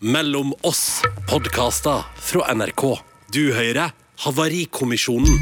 [0.00, 2.82] Mellom oss podkaster fra NRK.
[3.36, 3.90] Du hører
[4.24, 5.34] Havarikommisjonen.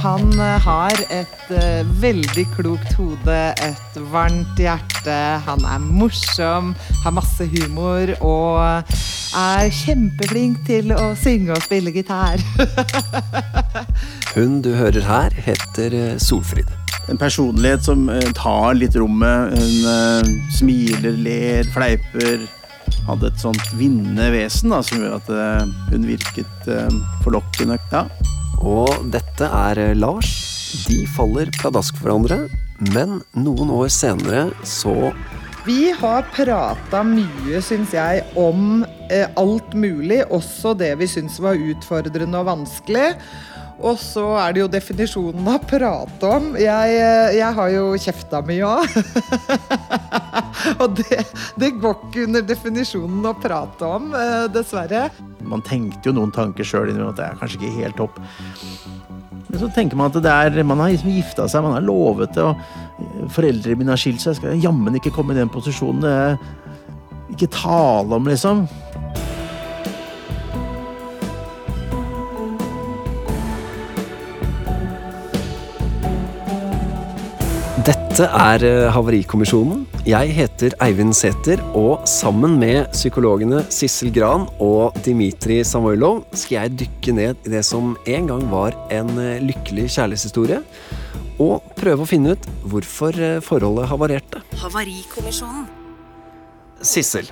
[0.00, 5.18] Han eh, har et eh, veldig klokt hode, et varmt hjerte.
[5.44, 6.72] Han er morsom,
[7.04, 8.88] har masse humor og
[9.36, 12.40] er kjempeflink til å synge og spille gitar.
[14.38, 16.72] Hun du hører her, heter eh, Solfrid.
[17.12, 19.52] En personlighet som eh, tar litt rommet.
[19.60, 22.48] Hun eh, smiler, ler, fleiper.
[23.08, 27.78] Hadde et sånt vinnende vesen da, som gjorde at eh, hun virket eh, forlokkende.
[27.92, 28.06] Ja.
[28.64, 30.32] Og dette er eh, Lars.
[30.88, 32.42] De faller pladask for hverandre,
[32.92, 35.12] men noen år senere så
[35.64, 41.56] Vi har prata mye, syns jeg, om eh, alt mulig, også det vi syns var
[41.56, 43.10] utfordrende og vanskelig.
[43.78, 46.50] Og så er det jo definisjonen av prate om.
[46.58, 48.96] Jeg, eh, jeg har jo kjefta mye òg.
[50.82, 51.20] og det,
[51.62, 55.04] det går ikke under definisjonen å prate om, eh, dessverre.
[55.46, 58.18] Man tenkte jo noen tanker sjøl innimellom at det er kanskje ikke helt topp.
[59.48, 62.34] Men så tenker man at det er, man har liksom gifta seg, man har lovet
[62.34, 64.34] det, og foreldrene mine har skilt seg.
[64.34, 66.34] Jeg skal jammen ikke komme i den posisjonen.
[67.30, 68.66] Ikke tale om, liksom.
[78.18, 79.84] Dette er eh, Havarikommisjonen.
[80.02, 86.72] Jeg heter Eivind Sæther, og sammen med psykologene Sissel Gran og Dimitri Samoilov skal jeg
[86.80, 90.58] dykke ned i det som en gang var en eh, lykkelig kjærlighetshistorie,
[91.38, 94.42] og prøve å finne ut hvorfor eh, forholdet havarerte.
[94.64, 95.70] Havarikommisjonen.
[96.82, 97.30] Sissel,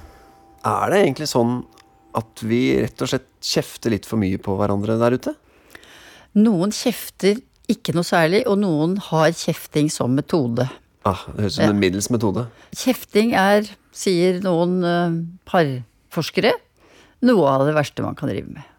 [0.63, 1.65] er det egentlig sånn
[2.15, 5.35] at vi rett og slett kjefter litt for mye på hverandre der ute?
[6.39, 7.43] Noen kjefter
[7.73, 10.69] ikke noe særlig, og noen har kjefting som metode.
[11.07, 12.47] Ah, det høres ut som en middels metode.
[12.75, 16.55] Kjefting er, sier noen eh, parforskere,
[17.27, 18.73] noe av det verste man kan drive med.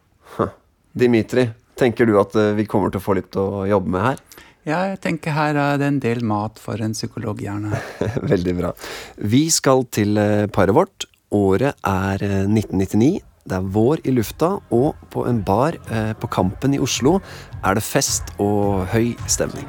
[0.97, 1.45] Dimitri,
[1.77, 4.21] tenker du at eh, vi kommer til å få litt å jobbe med her?
[4.67, 7.77] Ja, jeg tenker her er det en del mat for en psykologhjerne.
[8.33, 8.73] Veldig bra.
[9.15, 11.07] Vi skal til eh, paret vårt.
[11.35, 13.13] Året er eh, 1999.
[13.47, 17.17] Det er vår i lufta, og på en bar eh, på Kampen i Oslo
[17.63, 19.67] er det fest og høy stemning.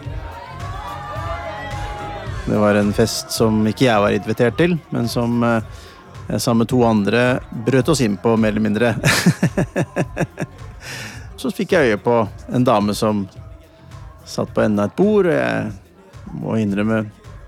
[2.48, 5.62] Det var en fest som ikke jeg var invitert til, men som eh,
[6.28, 7.22] jeg sammen med to andre
[7.68, 8.94] brøt oss inn på, mer eller mindre.
[11.40, 12.18] Så fikk jeg øye på
[12.50, 13.28] en dame som
[14.26, 17.04] satt på enden av et bord, og jeg må innrømme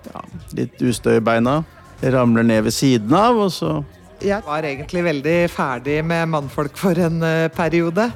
[0.06, 0.22] ja,
[0.56, 1.64] litt ustø i beina.
[2.00, 3.80] Jeg ramler ned ved siden av, og så
[4.20, 8.10] Jeg var egentlig veldig ferdig med mannfolk for en eh, periode.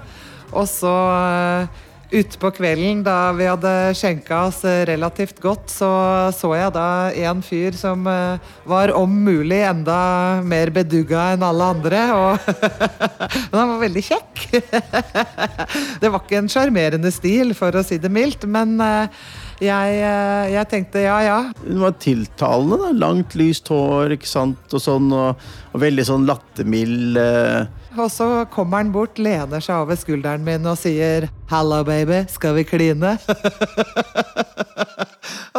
[0.53, 1.85] Og så uh,
[2.15, 5.91] utpå kvelden, da vi hadde skjenka oss eh, relativt godt, så
[6.35, 6.87] så jeg da
[7.27, 12.03] en fyr som eh, var om mulig enda mer bedugga enn alle andre.
[12.15, 12.51] Og
[13.51, 14.45] Men han var veldig kjekk.
[16.03, 19.25] det var ikke en sjarmerende stil, for å si det mildt, men eh,
[19.63, 22.81] jeg, eh, jeg tenkte ja ja, Hun var tiltalende.
[22.83, 27.19] da, Langt, lyst hår ikke sant, og sånn, og, og veldig sånn lattermild.
[27.21, 27.83] Eh.
[27.95, 32.57] Og så kommer han bort, lener seg over skulderen min og sier 'Hallo, baby, skal
[32.57, 33.19] vi kline?'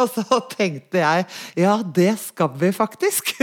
[0.00, 1.24] og så tenkte jeg
[1.56, 3.32] ja, det skal vi faktisk.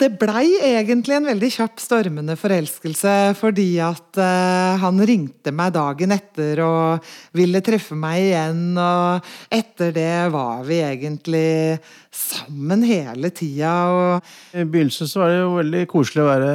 [0.00, 6.16] det blei egentlig en veldig kjapp stormende forelskelse fordi at uh, han ringte meg dagen
[6.16, 11.76] etter og ville treffe meg igjen, og etter det var vi egentlig
[12.20, 13.74] sammen hele tida.
[13.90, 16.54] og I begynnelsen så var det jo veldig koselig å være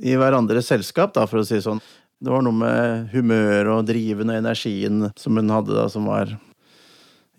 [0.00, 1.82] i hverandres selskap, da, for å si det sånn.
[2.20, 6.36] Det var noe med humøret og driven og energien som hun hadde da, som var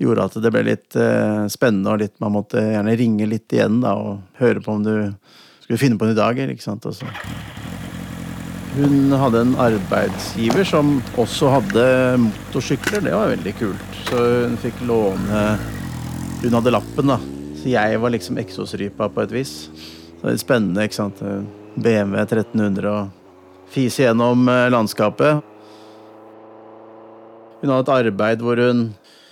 [0.01, 3.84] Gjorde at det ble litt eh, spennende, og litt, man måtte gjerne ringe litt igjen
[3.84, 4.96] da, og høre på om du
[5.62, 6.88] skulle finne på en i dag, eller ikke sant.
[6.90, 7.06] Også.
[8.80, 11.85] Hun hadde en arbeidsgiver som også hadde
[12.24, 13.06] motorsykler.
[13.06, 14.00] Det var veldig kult.
[14.07, 15.44] Så hun fikk låne
[16.41, 17.19] Hun hadde lappen, da.
[17.53, 19.52] Så jeg var liksom eksosrypa på et vis.
[20.18, 21.19] Så det er spennende, ikke sant.
[21.75, 25.44] BMW 1300 og fise gjennom eh, landskapet.
[27.62, 28.89] Hun hadde et arbeid hvor hun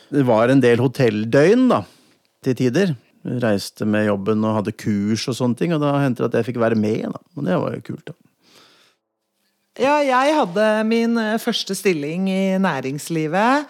[0.09, 1.83] Det var en del hotelldøgn, da,
[2.45, 2.95] til tider.
[3.25, 6.39] Hun reiste med jobben og hadde kurs og sånne ting, og da hendte det at
[6.39, 7.21] jeg fikk være med, da.
[7.37, 8.17] Og det var jo kult, da.
[9.79, 13.69] Ja, jeg hadde min eh, første stilling i næringslivet.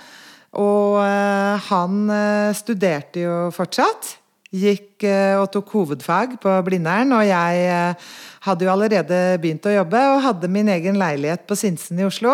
[0.58, 4.16] Og eh, han eh, studerte jo fortsatt.
[4.50, 7.14] Gikk eh, og tok hovedfag på Blindern.
[7.14, 7.94] Og jeg
[8.48, 12.34] hadde jo allerede begynt å jobbe og hadde min egen leilighet på Sinsen i Oslo.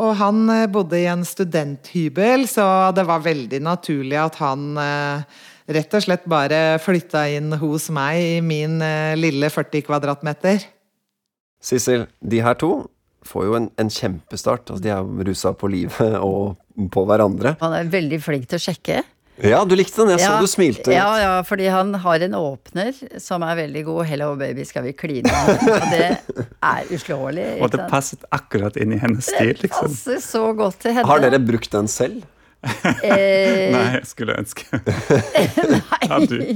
[0.00, 2.64] Og han bodde i en studenthybel, så
[2.94, 8.38] det var veldig naturlig at han rett og slett bare flytta inn hos meg i
[8.38, 8.78] min
[9.18, 10.62] lille 40 kvadratmeter.
[11.60, 12.86] Sissel, de her to
[13.26, 14.70] får jo en, en kjempestart.
[14.70, 16.56] Altså, de er rusa på livet og
[16.92, 17.56] på hverandre.
[17.60, 19.02] Han er veldig flink til å sjekke.
[19.40, 20.10] Ja, du likte den.
[20.18, 20.92] Jeg så du smilte.
[20.92, 24.02] Ja, ja, fordi han har en åpner som er veldig god.
[24.10, 26.10] 'Hello baby, skal vi kline?' Og det
[26.60, 27.46] er uslåelig.
[27.64, 29.88] Og det passet akkurat inn i hennes stil, Det liksom.
[29.88, 31.08] passer så godt til henne.
[31.08, 32.20] Har dere brukt den selv?
[32.60, 34.66] Eh, Nei, jeg skulle ønske.
[34.76, 35.80] Nei,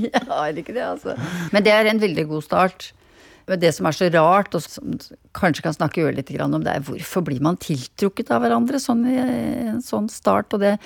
[0.05, 1.17] jeg har ikke det, altså.
[1.55, 2.91] Men det er en veldig god start.
[3.49, 4.95] Men det som er så rart, og som
[5.37, 9.17] kanskje kan snakke litt om, det er hvorfor blir man tiltrukket av hverandre sånn i
[9.21, 10.55] en sånn start?
[10.57, 10.77] Og det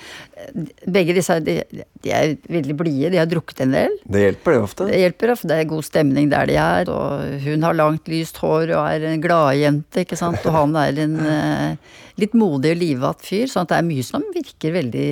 [0.89, 1.59] Begge disse de,
[2.03, 3.95] de er veldig blide, de har drukket en del.
[4.03, 4.89] Det hjelper, det ofte.
[4.89, 6.91] Det hjelper ofte, det er god stemning der de er.
[6.91, 10.43] Og hun har langt, lyst hår og er en gladjente, ikke sant.
[10.43, 13.47] Og han er en eh, litt modig og livatt fyr.
[13.51, 15.09] sånn at det er mye som virker veldig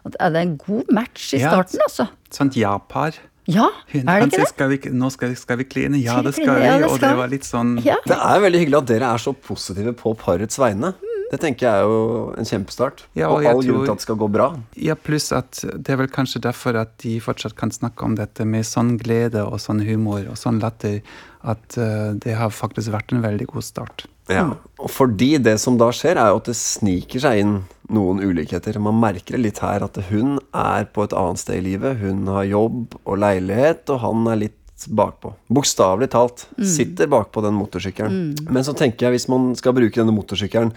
[0.00, 2.06] at Det er en god match i starten, altså.
[2.32, 3.18] Sånt ja-par.
[3.48, 4.48] Ja, Hun, er det sier ikke det?
[4.48, 5.98] skal vi, nå skal vi, skal vi kline.
[6.02, 6.66] Ja, det skal vi.
[6.66, 7.96] Det og det var litt sånn Ja.
[8.06, 10.92] Det er veldig hyggelig at dere er så positive på parets vegne.
[11.30, 13.04] Det tenker jeg er jo en kjempestart.
[13.14, 14.48] Ja, og og all grunn tror- til at det skal gå bra.
[14.76, 18.44] Ja, pluss at det er vel kanskje derfor at de fortsatt kan snakke om dette
[18.44, 21.00] med sånn glede og sånn humor og sånn latter,
[21.44, 24.06] at eh, det har faktisk vært en veldig god start.
[24.30, 24.46] Ja.
[24.80, 27.58] Og fordi det som da skjer, er jo at det sniker seg inn
[27.90, 28.78] noen ulikheter.
[28.82, 31.98] Man merker det litt her at hun er på et annet sted i livet.
[32.00, 35.34] Hun har jobb og leilighet, og han er litt bakpå.
[35.52, 36.46] Bokstavelig talt.
[36.64, 38.48] Sitter bakpå den motorsykkelen.
[38.48, 40.72] Men så tenker jeg, hvis man skal bruke denne motorsykkelen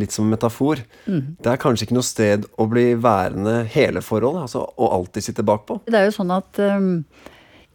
[0.00, 4.46] litt som en metafor, det er kanskje ikke noe sted å bli værende hele forholdet,
[4.46, 5.82] altså å alltid sitte bakpå.
[5.84, 7.02] Det er jo sånn at um,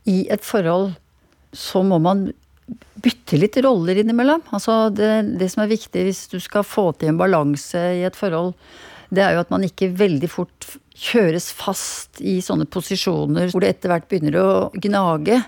[0.10, 0.96] i et forhold
[1.54, 2.32] så må man
[3.02, 4.44] bytte litt roller innimellom.
[4.56, 8.18] Altså det, det som er viktig hvis du skal få til en balanse i et
[8.18, 8.54] forhold,
[9.14, 10.68] det er jo at man ikke veldig fort
[10.98, 15.40] kjøres fast i sånne posisjoner hvor det etter hvert begynner å gnage.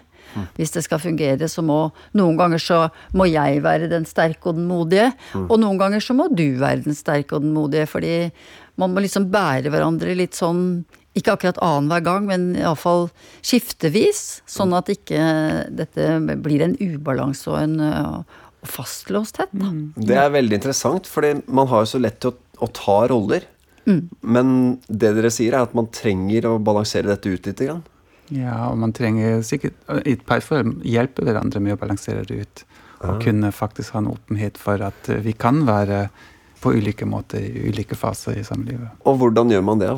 [0.60, 1.80] Hvis det skal fungere, så må
[2.14, 2.84] Noen ganger så
[3.18, 6.84] må jeg være den sterke og den modige, og noen ganger så må du være
[6.86, 8.14] den sterke og den modige, fordi
[8.80, 10.84] man må liksom bære hverandre litt sånn
[11.18, 13.08] ikke akkurat annenhver gang, men iallfall
[13.42, 14.42] skiftevis.
[14.50, 15.22] Sånn at ikke
[15.74, 16.12] dette
[16.44, 17.94] blir en ubalanse og en ø,
[18.70, 19.54] fastlåsthet.
[19.58, 19.72] Da.
[19.96, 23.48] Det er veldig interessant, fordi man har jo så lett til å, å ta roller.
[24.22, 24.52] Men
[24.86, 27.64] det dere sier, er at man trenger å balansere dette ut litt.
[27.64, 27.82] Grann.
[28.30, 32.66] Ja, og man trenger sikkert i et parforhold hjelpe hverandre med å balansere det ut.
[33.00, 36.10] Og kunne faktisk ha en åpenhet for at eh, vi kan være
[36.60, 38.92] på ulike måter i ulike faser i samlivet.
[39.08, 39.94] Og hvordan gjør man det?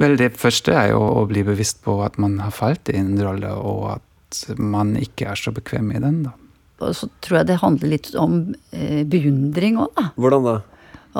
[0.00, 3.14] Vel, det første er jo å bli bevisst på at man har falt i en
[3.20, 6.34] rolle, og at man ikke er så bekvem i den, da.
[6.82, 8.38] Og så tror jeg det handler litt om
[8.74, 10.08] eh, beundring òg, da.
[10.18, 10.56] Hvordan da?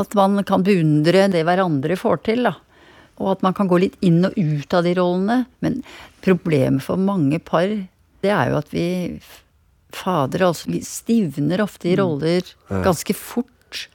[0.03, 2.57] At man kan beundre det hverandre får til, da.
[3.23, 5.45] Og at man kan gå litt inn og ut av de rollene.
[5.63, 5.79] Men
[6.27, 7.71] problemet for mange par,
[8.25, 8.87] det er jo at vi
[9.95, 10.73] Fader, altså.
[10.75, 12.49] Vi stivner ofte i roller
[12.83, 13.54] ganske fort.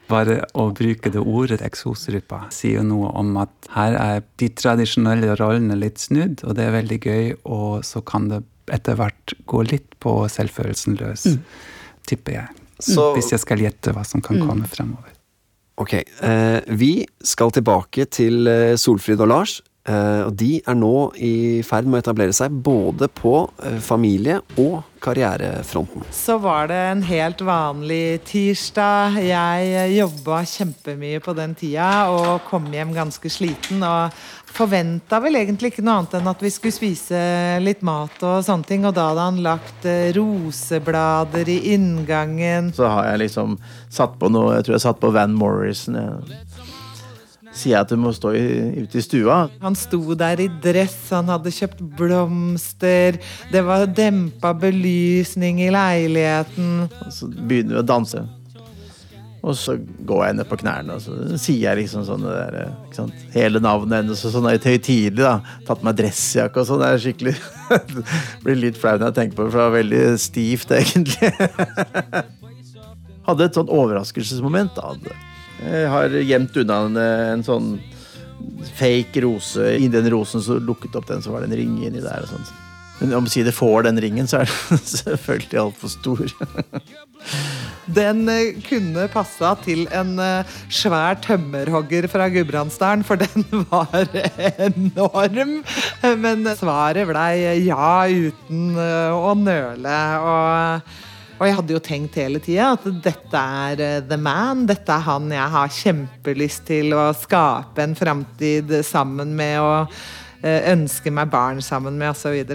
[0.09, 5.77] Bare å bruke det ordet eksosrypa sier noe om at her er de tradisjonelle rollene
[5.79, 9.95] litt snudd, og det er veldig gøy, og så kan det etter hvert gå litt
[10.03, 11.25] på selvfølelsen løs,
[12.07, 12.47] tipper jeg.
[12.79, 15.11] Så- Hvis jeg skal gjette hva som kan komme fremover.
[15.79, 19.61] Ok, eh, vi skal tilbake til eh, Solfrid og Lars.
[19.89, 21.33] Eh, og de er nå i
[21.65, 26.03] ferd med å etablere seg både på eh, familie- og karrierefronten.
[26.13, 29.15] Så var det en helt vanlig tirsdag.
[29.23, 33.79] Jeg jobba kjempemye på den tida og kom hjem ganske sliten.
[33.79, 37.21] Og forventa vel egentlig ikke noe annet enn at vi skulle spise
[37.63, 38.85] litt mat og sånne ting.
[38.85, 42.73] Og da hadde han lagt eh, roseblader i inngangen.
[42.75, 43.57] Så har jeg liksom
[43.89, 45.97] satt på noe Jeg tror jeg satt på Van Morrison.
[45.97, 46.43] Jeg.
[47.49, 48.45] Sier jeg at du må stå i,
[48.83, 49.39] ute i stua.
[49.63, 53.17] Han sto der i dress, han hadde kjøpt blomster.
[53.49, 56.83] Det var dempa belysning i leiligheten.
[57.07, 58.25] Og så begynner vi å danse.
[59.39, 62.97] Og så går jeg ned på knærne og så sier jeg liksom sånn der, ikke
[62.97, 63.21] sant?
[63.31, 65.23] Hele navnet hennes og sånn litt høytidelig.
[65.23, 66.83] da Tatt meg dressjakke og sånn.
[66.83, 67.35] Det er skikkelig
[68.43, 71.31] Blir litt flau når jeg tenker på det, for det var veldig stivt, egentlig.
[73.29, 74.75] Hadde et sånn overraskelsesmoment.
[74.75, 75.15] da
[75.91, 76.99] har gjemt unna en,
[77.35, 77.73] en sånn
[78.79, 79.75] fake rose.
[79.77, 82.23] I den rosen så lukket opp den, så var det en ring inni der.
[82.23, 82.55] og sånt.
[82.99, 86.25] Men om det får den ringen, så er den selvfølgelig altfor stor.
[87.89, 94.05] Den eh, kunne passa til en eh, svær tømmerhogger fra Gudbrandsdalen, for den var
[94.61, 95.55] enorm.
[96.21, 99.97] Men svaret blei ja uten eh, å nøle.
[100.21, 100.93] Og,
[101.39, 104.65] og jeg hadde jo tenkt hele tida at dette er eh, the man.
[104.67, 109.59] Dette er han jeg har kjempelyst til å skape en framtid sammen med.
[109.63, 110.01] og
[110.39, 112.45] ønske meg barn sammen med, osv.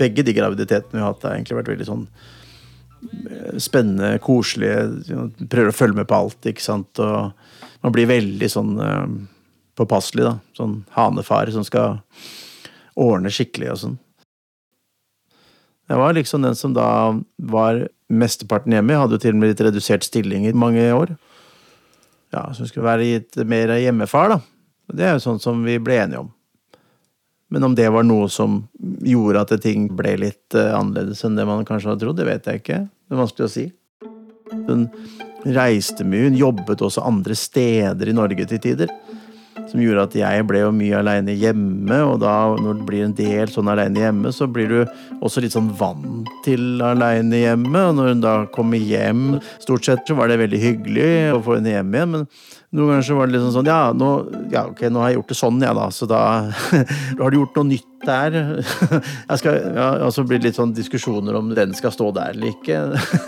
[0.00, 5.18] Begge de graviditetene vi har hatt, har egentlig vært veldig sånn eh, spennende, koselige.
[5.42, 7.02] Prøver å følge med på alt, ikke sant.
[7.04, 8.72] Og man blir veldig sånn
[9.76, 10.38] påpasselig, da.
[10.56, 12.00] Sånn hanefar som skal
[12.94, 14.00] ordne skikkelig og sånn.
[15.90, 16.88] Jeg var liksom den som da
[17.36, 18.94] var mesteparten hjemme.
[18.94, 21.14] Jeg hadde jo til og med litt redusert stilling i mange år.
[22.34, 24.40] Ja, Som skulle være litt mer hjemmefar, da.
[24.94, 26.32] Det er jo sånn som vi ble enige om.
[27.52, 28.64] Men om det var noe som
[29.04, 32.48] gjorde at ting ble litt uh, annerledes enn det man kanskje hadde trodd, det vet
[32.48, 32.80] jeg ikke.
[32.88, 33.66] Det er vanskelig å si.
[34.66, 34.88] Hun
[35.54, 38.90] reiste mye, hun jobbet også andre steder i Norge til tider
[39.70, 41.98] som gjorde at jeg ble jo mye aleine hjemme.
[42.08, 44.80] Og da, når det blir en del sånn aleine hjemme, så blir du
[45.24, 47.86] også litt sånn vant til aleine hjemme.
[47.90, 51.58] Og når hun da kommer hjem Stort sett så var det veldig hyggelig å få
[51.58, 52.26] henne hjem igjen, men
[52.74, 54.10] noen ganger så var det liksom sånn Ja, nå,
[54.52, 55.86] ja, ok, nå har jeg gjort det sånn, jeg, ja, da.
[55.94, 56.22] Så da
[57.20, 58.34] Har du gjort noe nytt der?
[59.30, 62.34] Jeg skal, ja, og så blir det litt sånn diskusjoner om den skal stå der
[62.34, 62.82] eller ikke.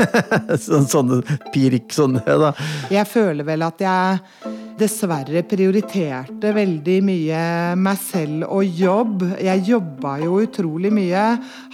[0.66, 1.23] Sånn, sånne
[1.54, 2.52] pirk sånn, da.
[2.92, 7.42] Jeg føler vel at jeg dessverre prioriterte veldig mye
[7.80, 9.25] meg selv og jobb.
[9.42, 11.25] Jeg jobba jo utrolig mye.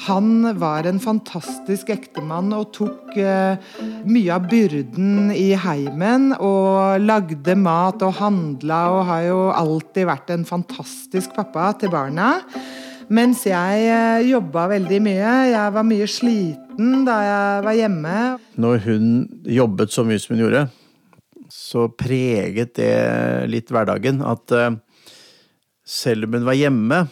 [0.06, 3.58] Han var en fantastisk ektemann og tok uh,
[4.06, 6.30] mye av byrden i heimen.
[6.38, 12.36] Og lagde mat og handla og har jo alltid vært en fantastisk pappa til barna.
[13.12, 15.32] Mens jeg uh, jobba veldig mye.
[15.50, 18.20] Jeg var mye sliten da jeg var hjemme.
[18.62, 19.10] Når hun
[19.58, 20.68] jobbet så mye som hun gjorde,
[21.72, 22.92] så preget det
[23.48, 24.20] litt hverdagen.
[24.24, 24.74] At uh,
[25.88, 27.06] selv om hun var hjemme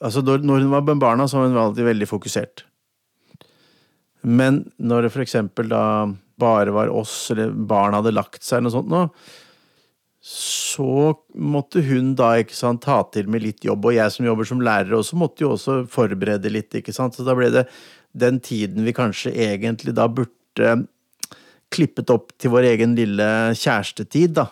[0.00, 2.62] altså Når hun var med barna, så var hun alltid veldig fokusert.
[4.24, 5.82] Men når det for eksempel da
[6.40, 9.02] bare var oss, eller barna hadde lagt seg, eller noe sånt nå,
[10.24, 13.88] så måtte hun da ikke sant, ta til med litt jobb.
[13.88, 16.72] Og jeg som jobber som lærer også, måtte jo også forberede litt.
[16.76, 17.16] ikke sant?
[17.16, 17.66] Så da ble det
[18.12, 20.74] den tiden vi kanskje egentlig da burde
[21.70, 23.26] klippet opp til vår egen lille
[23.58, 24.48] kjærestetid, da.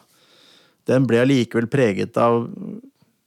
[0.88, 2.46] Den ble allikevel preget av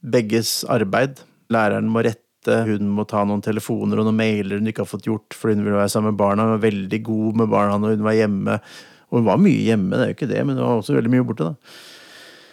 [0.01, 1.21] begges arbeid.
[1.53, 5.05] Læreren må rette, hun må ta noen telefoner og noen mailer hun ikke har fått
[5.05, 6.48] gjort fordi hun ville være sammen med barna.
[6.48, 8.57] Hun var veldig god med barna når hun var hjemme.
[9.12, 11.12] Og hun var mye hjemme, det er jo ikke det, men hun var også veldig
[11.12, 11.81] mye borte, da.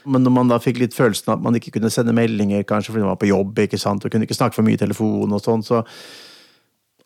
[0.08, 2.94] Men når man da fikk litt følelsen av at man ikke kunne sende meldinger, kanskje
[2.94, 5.36] fordi man var på jobb, ikke sant, og kunne ikke snakke for mye i telefon
[5.36, 5.84] og sånn, så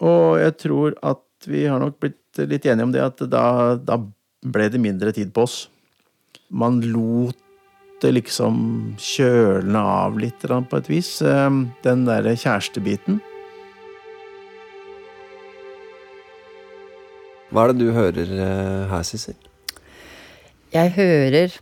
[0.02, 3.98] Og jeg tror at vi har nok blitt litt enige om det, at da, da
[4.42, 5.56] ble det mindre tid på oss.
[6.50, 7.38] Man lot
[8.02, 8.56] det liksom
[8.98, 13.20] kjølne av litt på et vis, ehm, den derre kjærestebiten.
[17.52, 19.36] Hva er det du hører eh, her, Sissel?
[20.72, 21.54] Jeg hører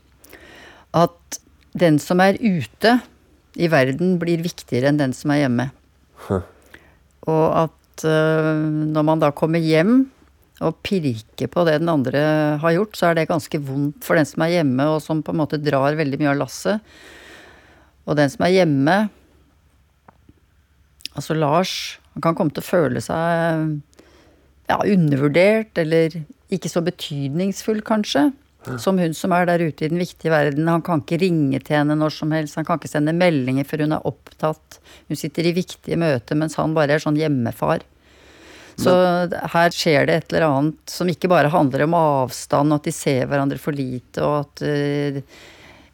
[0.97, 1.41] at
[1.77, 3.01] den som er ute
[3.59, 5.67] i verden, blir viktigere enn den som er hjemme.
[6.29, 6.47] Huh.
[7.29, 8.55] Og at uh,
[8.95, 10.05] når man da kommer hjem
[10.61, 12.21] å pirke på det den andre
[12.61, 15.33] har gjort, så er det ganske vondt for den som er hjemme, og som på
[15.33, 16.91] en måte drar veldig mye av lasset.
[18.05, 18.97] Og den som er hjemme,
[21.15, 21.75] altså Lars,
[22.13, 23.79] han kan komme til å føle seg
[24.71, 26.21] ja, undervurdert, eller
[26.53, 28.31] ikke så betydningsfull, kanskje.
[28.83, 30.69] Som hun som er der ute i den viktige verden.
[30.69, 32.59] Han kan ikke ringe til henne når som helst.
[32.59, 34.77] Han kan ikke sende meldinger før hun er opptatt.
[35.09, 37.87] Hun sitter i viktige møter, mens han bare er sånn hjemmefar.
[38.81, 38.95] Så
[39.55, 42.95] her skjer det et eller annet som ikke bare handler om avstand, og at de
[42.97, 45.21] ser hverandre for lite, og at uh,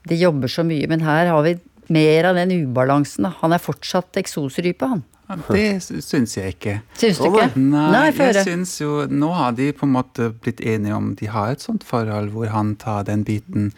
[0.07, 0.87] de jobber så mye.
[0.91, 1.57] Men her har vi
[1.93, 3.29] mer av den ubalansen.
[3.43, 5.05] Han er fortsatt eksosrype, han.
[5.27, 6.77] Ja, det syns jeg ikke.
[6.95, 7.49] Syns du ikke?
[7.59, 11.27] Nei, Nei jeg syns jo Nå har de på en måte blitt enige om De
[11.27, 13.73] har et sånt forhold hvor han tar den biten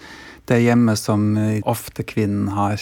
[0.49, 2.81] det hjemme som eh, ofte kvinnen har.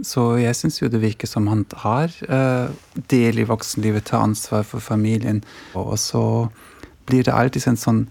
[0.00, 2.72] Så jeg syns jo det virker som han har uh,
[3.12, 5.42] del i voksenlivet, tar ansvar for familien.
[5.78, 6.24] Og så
[7.06, 8.02] blir det alltid en sånn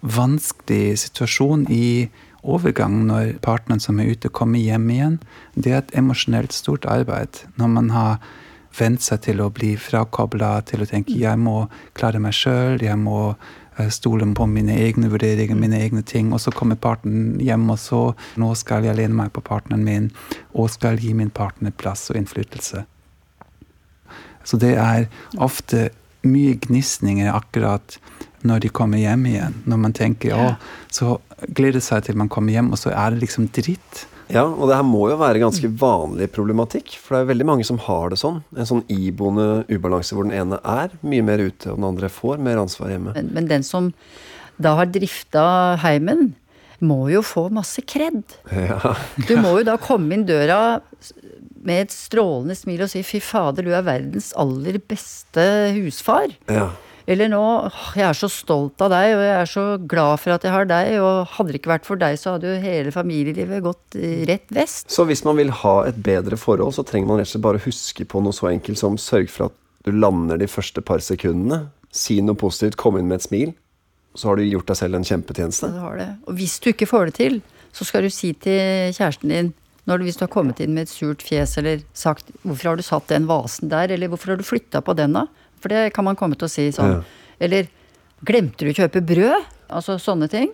[0.00, 2.08] vanskelig situasjon i
[2.46, 5.16] overgangen når partneren som er ute, kommer hjem igjen.
[5.54, 7.42] Det er et emosjonelt stort arbeid.
[7.58, 8.20] Når man har
[8.78, 11.64] vent seg til å bli frakobla, til å tenke jeg må
[11.98, 13.34] klare meg sjøl, jeg må
[13.67, 16.32] Eh, stole på mine egne vurderinger, mine egne ting.
[16.32, 18.02] Og så kommer partneren hjem, og så
[18.40, 20.10] nå skal jeg lene meg på partneren min
[20.52, 22.84] og skal gi min partner plass og innflytelse.
[24.44, 25.90] Så det er ofte
[26.26, 27.98] mye gnisninger akkurat
[28.46, 29.56] når de kommer hjem igjen.
[29.68, 30.52] Når man tenker å,
[30.90, 31.18] så
[31.54, 34.06] gleder seg til man kommer hjem, og så er det liksom dritt.
[34.32, 36.96] Ja, og det her må jo være ganske vanlig problematikk.
[37.00, 38.42] For det er veldig mange som har det sånn.
[38.56, 42.42] En sånn iboende ubalanse hvor den ene er mye mer ute, og den andre får
[42.44, 43.14] mer ansvar hjemme.
[43.16, 43.92] Men, men den som
[44.58, 45.44] da har drifta
[45.84, 46.32] heimen,
[46.78, 48.22] må jo få masse kred.
[48.54, 48.94] Ja.
[49.28, 50.78] du må jo da komme inn døra
[51.68, 55.42] med et strålende smil og si 'fy fader, du er verdens aller beste
[55.74, 56.36] husfar'.
[56.46, 56.70] Ja.
[57.08, 60.30] Eller nå 'åh, 'jeg er så stolt av deg, og jeg er så glad for
[60.34, 62.92] at jeg har deg', og hadde det ikke vært for deg, så hadde jo hele
[62.92, 63.96] familielivet gått
[64.28, 64.90] rett vest.
[64.92, 67.64] Så hvis man vil ha et bedre forhold, så trenger man rett og slett bare
[67.64, 71.70] huske på noe så enkelt som sørg for at du lander de første par sekundene.
[71.90, 73.54] Si noe positivt, kom inn med et smil.
[74.14, 75.72] Så har du gjort deg selv en kjempetjeneste.
[75.72, 76.10] Du har det.
[76.26, 77.40] Og hvis du ikke får det til,
[77.72, 79.54] så skal du si til kjæresten din
[79.88, 82.76] når du, hvis du har kommet inn med et surt fjes eller sagt 'hvorfor har
[82.76, 85.26] du satt den vasen der', eller 'hvorfor har du flytta på den', da?
[85.60, 86.98] For det kan man komme til å si sånn.
[86.98, 87.28] Ja.
[87.40, 87.68] Eller
[88.24, 89.46] 'glemte du å kjøpe brød'?
[89.68, 90.50] Altså sånne ting.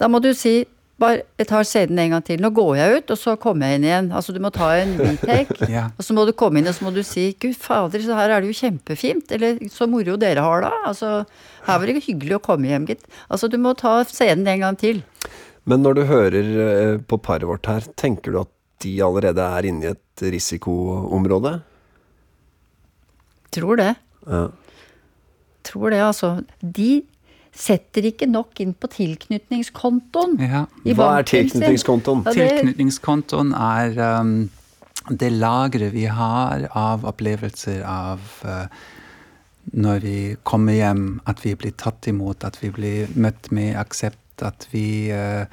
[0.00, 0.64] Da må du si
[1.00, 2.40] bare, jeg tar CD-en gang til.
[2.42, 4.08] Nå går jeg ut, og så kommer jeg inn igjen.
[4.12, 5.56] Altså, du må ta en retake.
[5.76, 5.86] Ja.
[5.96, 8.34] Og så må du komme inn, og så må du si 'Gud fader, så her
[8.34, 9.32] er det jo kjempefint'.
[9.32, 10.74] Eller 'så moro dere har da'.
[10.90, 11.24] Altså,
[11.64, 13.08] her var det hyggelig å komme hjem, gitt.
[13.30, 15.02] Altså, du må ta scenen en gang til.
[15.64, 18.52] Men når du hører eh, på paret vårt her, tenker du at
[18.84, 21.60] de allerede er inne i et risikoområde?
[23.56, 23.94] Tror det.
[24.26, 24.48] Ja.
[25.64, 26.30] Tror det, altså.
[26.60, 27.02] De
[27.52, 30.38] setter ikke nok inn på tilknytningskontoen.
[30.40, 30.64] Ja.
[30.86, 32.22] i Hva er tilknytningskontoen?
[32.26, 34.50] Ja, det- Tilknytningskontoen er um,
[35.10, 38.66] det lageret vi har av opplevelser av uh,
[39.74, 44.42] når vi kommer hjem, at vi blir tatt imot, at vi blir møtt med aksept,
[44.42, 45.44] at vi uh,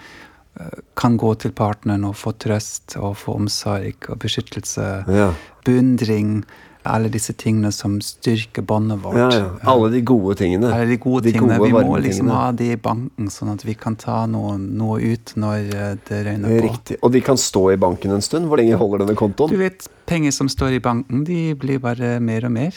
[0.61, 5.33] uh, kan gå til partneren og få trøst og få omsorg og beskyttelse, Ja.
[5.65, 6.45] beundring,
[6.89, 9.17] alle disse tingene som styrker båndet vårt.
[9.19, 9.47] Ja, ja.
[9.71, 10.71] Alle de gode tingene.
[10.73, 11.57] Alle de gode De tingene.
[11.57, 12.39] gode, vi må liksom tingene.
[12.39, 16.19] ha de i banken, sånn at vi kan ta noe, noe ut når eh, det
[16.27, 16.67] røyner på.
[16.67, 16.97] Riktig.
[17.03, 18.47] Og de kan stå i banken en stund.
[18.47, 19.57] Hvor lenge holder denne Du kontoen?
[19.59, 22.73] vet, penger som står i banken, de blir bare mer og mer.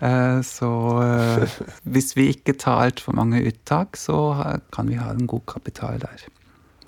[0.00, 0.68] Eh, Så
[1.04, 1.48] eh,
[1.84, 4.16] hvis vi ikke tar altfor mange uttak, så
[4.72, 6.24] kan vi ha en god kapital der.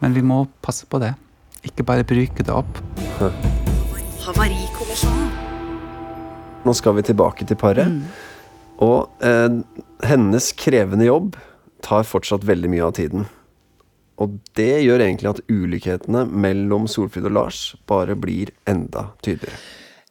[0.00, 1.14] Men vi må passe på det.
[1.62, 2.80] Ikke bare bruke det opp.
[6.62, 7.90] Nå skal vi tilbake til paret.
[8.82, 9.60] Og eh,
[10.06, 11.36] hennes krevende jobb
[11.82, 13.28] tar fortsatt veldig mye av tiden.
[14.22, 19.58] Og det gjør egentlig at ulikhetene mellom Solfrid og Lars bare blir enda tydeligere.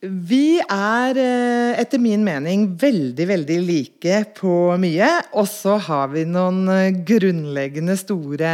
[0.01, 5.11] Vi er eh, etter min mening veldig, veldig like på mye.
[5.37, 8.53] Og så har vi noen eh, grunnleggende store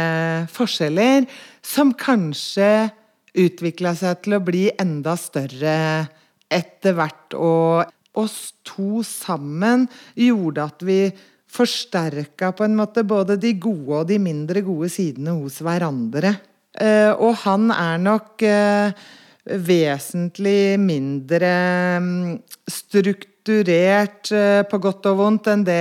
[0.52, 1.24] forskjeller
[1.64, 2.90] som kanskje
[3.38, 5.78] utvikla seg til å bli enda større
[6.52, 7.32] etter hvert.
[7.32, 9.86] Og oss to sammen
[10.18, 11.00] gjorde at vi
[11.48, 16.34] forsterka på en måte både de gode og de mindre gode sidene hos hverandre.
[16.78, 19.06] Eh, og han er nok eh,
[19.48, 21.52] vesentlig mindre
[22.04, 22.36] mm,
[23.48, 25.78] strukturert eh, på godt og vondt enn det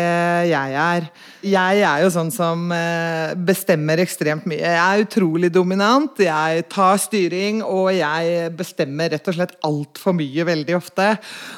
[0.48, 1.08] jeg er.
[1.44, 4.62] Jeg er jo sånn som eh, bestemmer ekstremt mye.
[4.62, 10.46] Jeg er utrolig dominant, jeg tar styring, og jeg bestemmer rett og slett altfor mye
[10.48, 11.10] veldig ofte.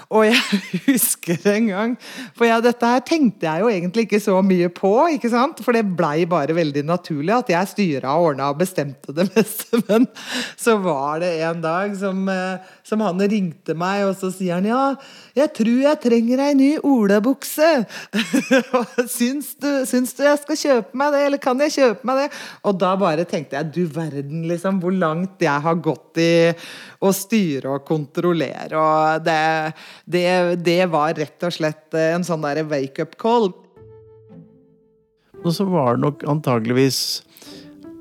[0.09, 1.91] Og jeg husker en gang
[2.37, 5.61] For ja, dette her tenkte jeg jo egentlig ikke så mye på, ikke sant?
[5.65, 9.83] For det blei bare veldig naturlig at jeg styra og ordna og bestemte det meste.
[9.89, 10.09] Men
[10.57, 14.67] så var det en dag som, eh, som han ringte meg, og så sier han
[14.67, 14.81] ja,
[15.37, 17.69] jeg tror jeg trenger ei ny olabukse.
[19.17, 22.27] syns, du, syns du jeg skal kjøpe meg det, eller kan jeg kjøpe meg det?
[22.65, 26.33] Og da bare tenkte jeg du verden, liksom, hvor langt jeg har gått i
[27.05, 28.75] å styre og kontrollere.
[28.75, 29.39] Og det,
[30.09, 30.27] det,
[30.65, 33.51] det var rett og slett en sånn derre wake up call.
[35.39, 37.21] Og så var det nok antageligvis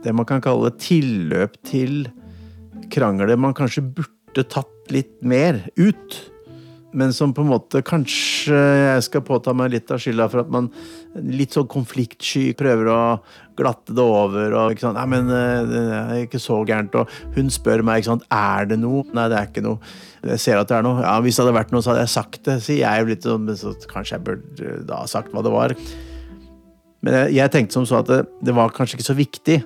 [0.03, 2.07] det man kan kalle tilløp til
[2.93, 6.19] krangler man kanskje burde tatt litt mer ut.
[6.97, 10.53] Men som på en måte kanskje jeg skal påta meg litt av skylda for at
[10.53, 10.71] man
[11.21, 13.01] litt sånn konfliktsky prøver å
[13.59, 14.97] glatte det over og ikke sant.
[14.97, 16.97] Nei, men eh, det er ikke så gærent.
[16.97, 19.05] Og hun spør meg ikke sant, er det noe.
[19.13, 19.95] Nei, det er ikke noe.
[20.33, 21.03] Jeg ser at det er noe.
[21.05, 23.29] Ja, hvis det hadde vært noe, så hadde jeg sagt det, sier jeg jo litt
[23.29, 23.49] sånn.
[23.51, 25.77] Men så kanskje jeg burde da ha sagt hva det var.
[27.05, 29.61] Men jeg, jeg tenkte som så at det, det var kanskje ikke så viktig.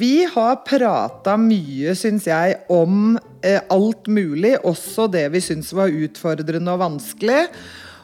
[0.00, 3.18] Vi har prata mye, syns jeg, om
[3.72, 7.44] alt mulig, også det vi syns var utfordrende og vanskelig.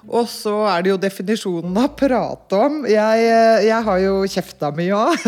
[0.06, 2.78] Og så er det jo definisjonen av prate om.
[2.86, 5.24] Jeg, eh, jeg har jo kjefta mye òg.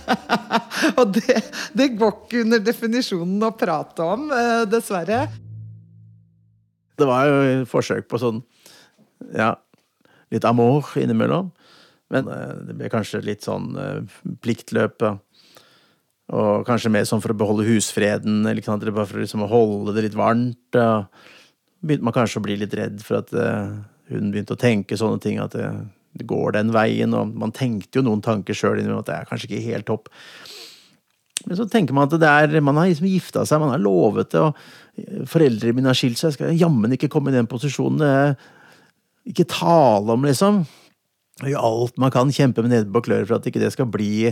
[0.98, 1.36] og det,
[1.78, 5.20] det går ikke under definisjonen å prate om, eh, dessverre.
[6.98, 8.42] Det var jo forsøk på sånn
[9.34, 9.52] ja,
[10.34, 11.52] litt amor innimellom.
[12.10, 13.76] Men eh, det ble kanskje litt sånn
[14.42, 15.06] pliktløp.
[16.32, 18.84] Og kanskje mer sånn for å beholde husfreden, eller sant?
[18.86, 20.78] bare for liksom å holde det litt varmt.
[21.84, 23.74] Begynte man kanskje å bli litt redd for at eh,
[24.08, 25.68] hun begynte å tenke sånne ting, at det,
[26.16, 27.12] det går den veien.
[27.12, 30.08] Og man tenkte jo noen tanker sjøl innimellom at det er kanskje ikke helt topp.
[31.44, 34.32] Men så tenker man at det er, man har liksom gifta seg, man har lovet
[34.32, 36.30] det, og foreldrene mine har skilt seg.
[36.30, 38.38] Jeg skal jammen ikke komme i den posisjonen.
[39.28, 40.62] Ikke tale om, liksom.
[41.44, 44.30] Gjøre alt man kan, kjempe med nebb og klør for at ikke det skal bli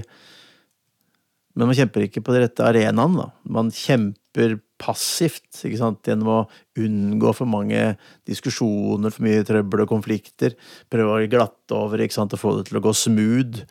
[1.52, 3.26] Men man kjemper ikke på den rette arenaen, da.
[3.44, 6.00] Man kjemper passivt ikke sant?
[6.08, 6.38] gjennom å
[6.80, 7.92] unngå for mange
[8.28, 10.56] diskusjoner, for mye trøbbel og konflikter.
[10.92, 12.34] Prøve å glatte over ikke sant?
[12.34, 13.62] og få det til å gå smooth.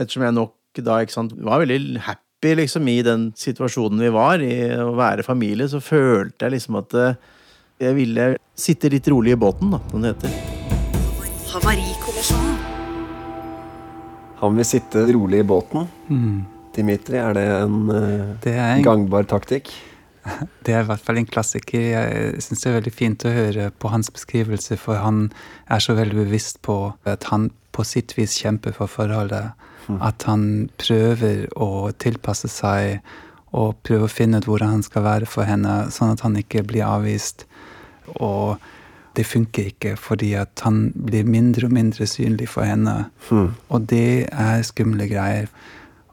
[0.00, 4.42] Ettersom jeg nok da ikke sant, var veldig happy liksom, i den situasjonen vi var,
[4.42, 7.18] i å være familie, så følte jeg liksom at eh,
[7.80, 10.38] jeg ville sitte litt rolig i båten, da, som det heter.
[11.50, 12.56] Havarikommisjonen.
[14.40, 15.88] Han vil sitte rolig i båten.
[16.08, 16.59] Mm.
[16.80, 19.70] Dimitri, er det en eh, Det er en gangbar taktikk?
[20.64, 21.80] Det er i hvert fall en klassiker.
[21.80, 25.30] Jeg syns det er veldig fint å høre på hans beskrivelse, for han
[25.72, 26.76] er så veldig bevisst på
[27.08, 29.56] at han på sitt vis kjemper for forholdet.
[29.90, 33.00] At han prøver å tilpasse seg
[33.56, 36.62] og prøve å finne ut hvordan han skal være for henne, sånn at han ikke
[36.68, 37.46] blir avvist.
[38.20, 38.60] Og
[39.18, 43.08] det funker ikke, fordi at han blir mindre og mindre synlig for henne.
[43.68, 45.50] Og det er skumle greier.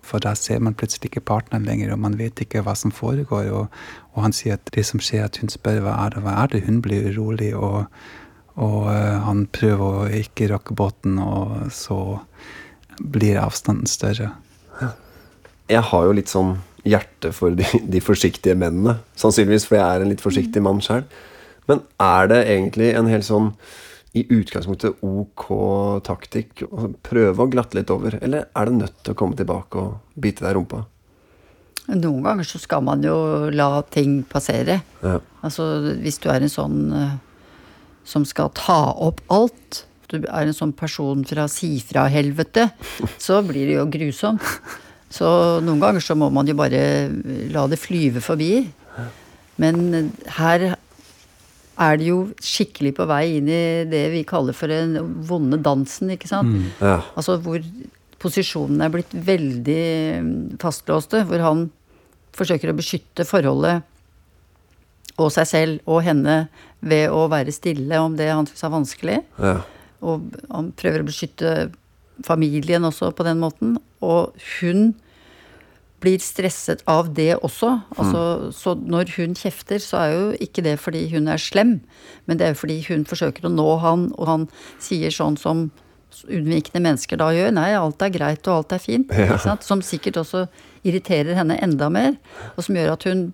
[0.07, 3.49] For da ser man plutselig ikke partneren lenger, og man vet ikke hva som foregår.
[3.51, 3.73] Og,
[4.15, 6.53] og han sier at det som skjer, at hun spør hva er det, hva er
[6.53, 6.63] det?
[6.67, 7.89] Hun blir urolig, og,
[8.55, 11.99] og uh, han prøver å ikke rokke båten, og så
[12.97, 14.31] blir avstanden større.
[15.67, 16.55] Jeg har jo litt sånn
[16.87, 19.01] hjerte for de, de forsiktige mennene.
[19.19, 21.03] Sannsynligvis, for jeg er en litt forsiktig mann sjøl.
[21.67, 23.51] Men er det egentlig en helt sånn
[24.17, 25.47] i utgangspunktet ok
[26.07, 29.81] taktikk å prøve å glatte litt over, eller er det nødt til å komme tilbake
[29.81, 30.83] og bite deg i rumpa?
[31.87, 33.15] Noen ganger så skal man jo
[33.53, 34.81] la ting passere.
[34.99, 35.19] Ja.
[35.45, 35.67] Altså
[36.01, 37.13] hvis du er en sånn eh,
[38.07, 42.69] som skal ta opp alt, du er en sånn person fra si fra-helvete,
[43.27, 44.43] så blir det jo grusomt.
[45.07, 45.27] Så
[45.63, 46.81] noen ganger så må man jo bare
[47.53, 48.51] la det flyve forbi.
[49.61, 50.73] Men her
[51.77, 56.09] er de jo skikkelig på vei inn i det vi kaller for den vonde dansen,
[56.15, 56.55] ikke sant?
[56.81, 56.99] Ja.
[57.17, 57.61] Altså hvor
[58.21, 59.83] posisjonene er blitt veldig
[60.23, 61.67] mm, fastlåste, hvor han
[62.37, 63.85] forsøker å beskytte forholdet
[65.17, 66.43] og seg selv og henne
[66.85, 69.19] ved å være stille om det han syns er vanskelig.
[69.41, 69.57] Ja.
[70.05, 71.53] Og han prøver å beskytte
[72.25, 73.77] familien også på den måten.
[74.05, 74.91] Og hun
[75.99, 77.71] blir stresset av det også.
[77.97, 81.81] Altså, Så når hun kjefter, så er jo ikke det fordi hun er slem,
[82.27, 84.47] men det er jo fordi hun forsøker å nå han, og han
[84.79, 85.71] sier sånn som
[86.29, 87.51] unnvikende mennesker da gjør.
[87.53, 89.09] Nei, alt er greit og alt er fint.
[89.11, 89.63] Ikke sant?
[89.65, 90.47] Som sikkert også
[90.87, 92.15] irriterer henne enda mer,
[92.55, 93.27] og som gjør at hun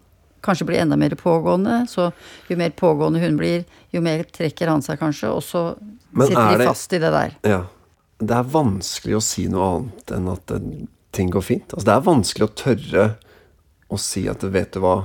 [0.43, 1.83] kanskje blir enda mer pågående.
[1.87, 2.09] Så
[2.49, 5.77] jo mer pågående hun blir, jo mer trekker han seg kanskje, og så
[6.11, 7.31] Men sitter er de det- fast i det der.
[7.43, 7.61] Ja.
[8.19, 10.59] Det er vanskelig å si noe annet enn at eh,
[11.13, 11.73] ting går fint.
[11.73, 13.07] Altså, det er vanskelig å tørre
[13.93, 14.97] å si at vet du hva,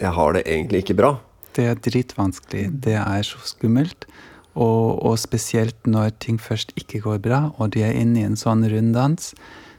[0.00, 1.12] jeg har det egentlig ikke bra.
[1.56, 2.66] Det er dritvanskelig.
[2.84, 4.08] Det er så skummelt.
[4.56, 8.38] Og, og spesielt når ting først ikke går bra, og de er inne i en
[8.40, 9.34] sånn runddans,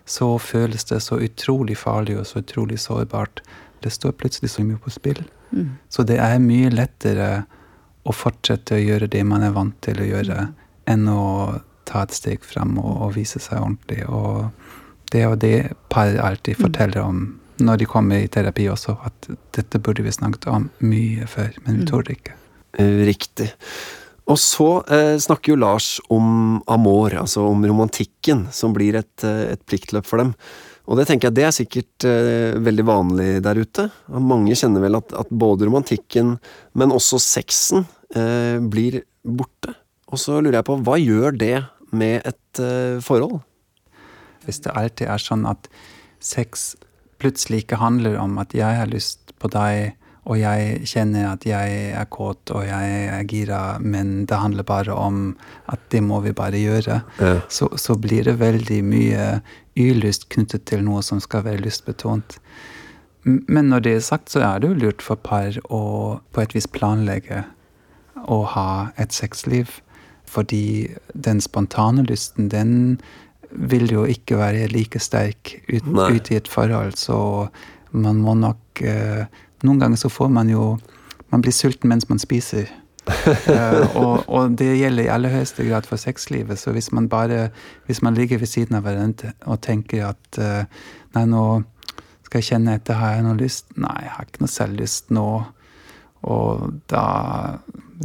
[0.07, 3.41] så føles det så utrolig farlig og så utrolig sårbart.
[3.83, 5.23] Det står plutselig så mye på spill.
[5.89, 7.45] Så det er mye lettere
[8.07, 10.47] å fortsette å gjøre det man er vant til å gjøre,
[10.87, 11.23] enn å
[11.87, 14.03] ta et steg fram og, og vise seg ordentlig.
[14.07, 14.47] Og
[15.11, 15.57] det er jo det
[15.91, 17.27] par alltid forteller om
[17.63, 21.79] når de kommer i terapi også, at dette burde vi snakket om mye før, men
[21.79, 22.35] vi torde ikke.
[22.77, 23.47] Eh, Riktig.
[24.27, 29.53] Og så eh, snakker jo Lars om amor, altså om romantikken, som blir et, eh,
[29.55, 30.35] et pliktløp for dem.
[30.87, 33.87] Og det tenker jeg det er sikkert eh, veldig vanlig der ute.
[34.11, 36.35] Og Mange kjenner vel at, at både romantikken,
[36.77, 39.73] men også sexen, eh, blir borte.
[40.11, 41.55] Og så lurer jeg på, hva gjør det
[41.95, 43.41] med et eh, forhold?
[44.47, 45.67] Hvis det alltid er sånn at
[46.23, 46.71] sex
[47.21, 49.93] plutselig ikke handler om at jeg har lyst på deg,
[50.27, 54.91] og jeg kjenner at jeg er kåt og jeg er gira, men det handler bare
[54.95, 55.21] om
[55.71, 57.37] at det må vi bare gjøre, Ja.
[57.47, 59.27] så, så blir det veldig mye
[59.79, 62.39] ulyst knyttet til noe som skal være lystbetont.
[63.23, 66.53] Men når det er sagt, så er det jo lurt for par å på et
[66.55, 67.45] vis planlegge
[68.27, 69.79] å ha et sexliv.
[70.27, 72.99] Fordi den spontane lysten, den
[73.57, 76.11] vil jo ikke være like sterk ut, Nei.
[76.15, 76.97] ut i et forhold.
[76.99, 77.17] Så
[77.91, 79.25] man må nok eh,
[79.65, 80.75] Noen ganger så får man jo
[81.31, 82.69] Man blir sulten mens man spiser.
[83.47, 86.59] Eh, og, og det gjelder i aller høyeste grad for sexlivet.
[86.59, 87.49] Så hvis man bare
[87.87, 90.65] Hvis man ligger ved siden av hverandre og tenker at eh,
[91.15, 91.63] Nei, nå
[92.27, 93.69] skal jeg kjenne etter, har jeg noe lyst?
[93.79, 95.27] Nei, jeg har ikke noe selvlyst nå.
[96.27, 97.05] Og da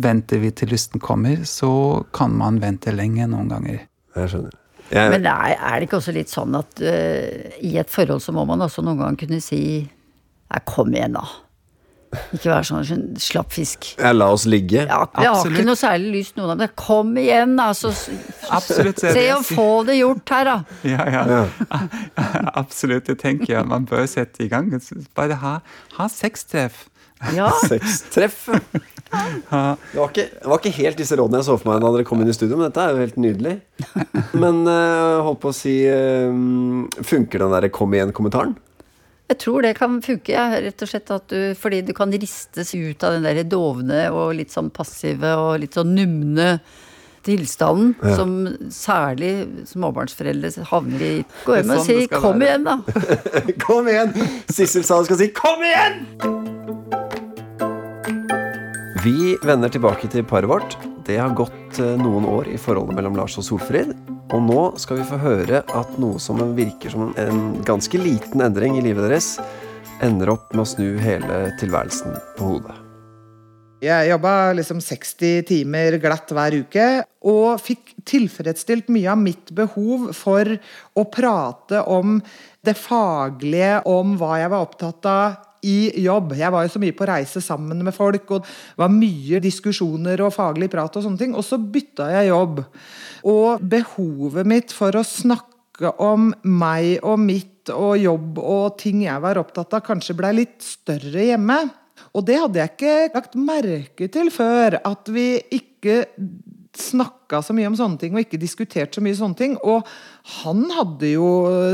[0.06, 3.82] venter vi til lysten kommer, så kan man vente lenge noen ganger.
[4.14, 4.61] Jeg skjønner.
[4.92, 8.34] Jeg, Men er, er det ikke også litt sånn at uh, i et forhold så
[8.36, 9.62] må man også noen gang kunne si
[10.52, 11.22] Nei, kom igjen, da.
[12.36, 13.86] Ikke være sånn, sånn slapp fisk.
[13.96, 14.82] jeg la oss ligge.
[14.84, 16.74] Ja, jeg har ikke noe særlig lyst, noen av dem.
[16.76, 17.70] Kom igjen, da!
[17.76, 17.88] Så,
[18.52, 19.00] Absolutt.
[19.00, 20.56] se å få det gjort her, da!
[20.84, 21.38] Ja, ja.
[22.62, 23.08] Absolutt.
[23.08, 24.68] Det tenker jeg man bør sette i gang.
[25.16, 25.54] Bare ha,
[25.96, 26.84] ha sextreff.
[27.36, 28.48] Ja, Sextreff.
[28.48, 32.06] Det var, ikke, det var ikke helt disse rådene jeg så for meg da dere
[32.08, 33.56] kom inn i studio, men dette er jo helt nydelig.
[34.42, 36.32] Men uh, holdt på å si uh,
[37.04, 38.54] Funker den derre kom igjen-kommentaren?
[39.32, 40.46] jeg tror det kan funke, ja.
[40.60, 44.34] rett og slett at du Fordi du kan ristes ut av den der dovne og
[44.36, 46.56] litt sånn passive og litt sånn numne
[47.22, 48.32] tilstanden som
[48.74, 51.12] særlig småbarnsforeldre havner i.
[51.46, 52.48] Gå hjem og sånn si 'kom være.
[52.48, 52.76] igjen', da.
[53.66, 54.10] Kom igjen!
[54.50, 57.11] Sissel sa hun skal si 'kom igjen'!
[59.02, 60.74] Vi vender tilbake til paret vårt.
[61.02, 63.90] Det har gått eh, noen år i forholdet mellom Lars og Solfrid.
[64.30, 68.78] Og nå skal vi få høre at noe som virker som en ganske liten endring
[68.78, 69.32] i livet deres,
[70.06, 72.78] ender opp med å snu hele tilværelsen på hodet.
[73.82, 76.88] Jeg jobba liksom 60 timer glatt hver uke,
[77.26, 80.46] og fikk tilfredsstilt mye av mitt behov for
[80.94, 82.20] å prate om
[82.62, 86.34] det faglige, om hva jeg var opptatt av i jobb.
[86.38, 90.22] Jeg var jo så mye på reise sammen med folk, og det var mye diskusjoner
[90.24, 91.36] og faglig prat og sånne ting.
[91.38, 92.62] Og så bytta jeg jobb.
[93.30, 99.22] Og behovet mitt for å snakke om meg og mitt og jobb og ting jeg
[99.22, 101.60] var opptatt av, kanskje blei litt større hjemme.
[102.12, 106.02] Og det hadde jeg ikke lagt merke til før, at vi ikke
[106.78, 109.56] snakka så mye om sånne ting, og ikke diskutert så mye sånne ting.
[109.60, 109.84] Og
[110.38, 111.28] han hadde jo,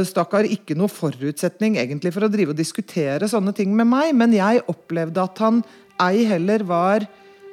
[0.09, 4.35] stakkar, ikke noe forutsetning egentlig for å drive og diskutere sånne ting med meg, men
[4.37, 5.63] jeg opplevde at han
[6.03, 7.07] ei heller var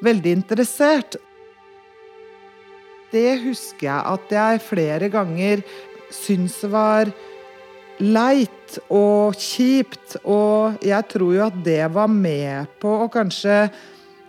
[0.05, 1.17] veldig interessert.
[3.13, 5.61] Det husker jeg at jeg flere ganger
[6.13, 7.11] syntes var
[8.01, 13.69] leit og kjipt, og jeg tror jo at det var med på å kanskje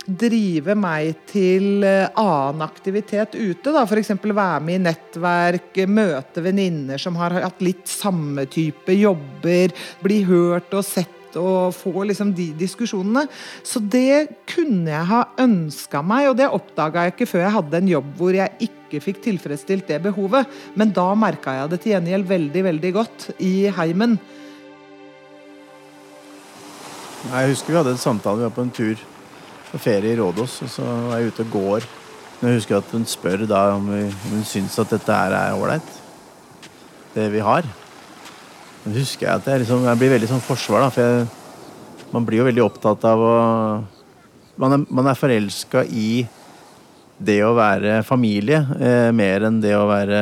[0.07, 3.73] drive meg til eh, annen aktivitet ute.
[3.73, 4.13] da, F.eks.
[4.23, 10.73] være med i nettverk, møte venninner som har hatt litt samme type jobber, bli hørt
[10.77, 13.27] og sett og få liksom de diskusjonene.
[13.67, 17.81] Så det kunne jeg ha ønska meg, og det oppdaga jeg ikke før jeg hadde
[17.81, 20.47] en jobb hvor jeg ikke fikk tilfredsstilt det behovet.
[20.79, 24.17] Men da merka jeg det til gjengjeld veldig, veldig godt i heimen.
[27.27, 29.05] Jeg husker vi hadde en samtale, vi var på en tur
[29.71, 31.87] på ferie i Rådås, og så var jeg ute og går.
[32.37, 35.91] Men jeg husker at hun spør da om, hun syns at dette her er ålreit.
[37.15, 37.65] Det vi har.
[38.83, 41.27] Men husker jeg at jeg, liksom, jeg blir veldig sånn forsvar, da, for jeg,
[42.13, 43.37] man blir jo veldig opptatt av å
[44.57, 46.23] Man er, man er forelska i
[47.21, 50.21] det å være familie eh, mer enn det å være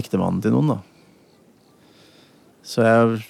[0.00, 0.78] ektemannen til noen, da.
[2.66, 3.20] Så jeg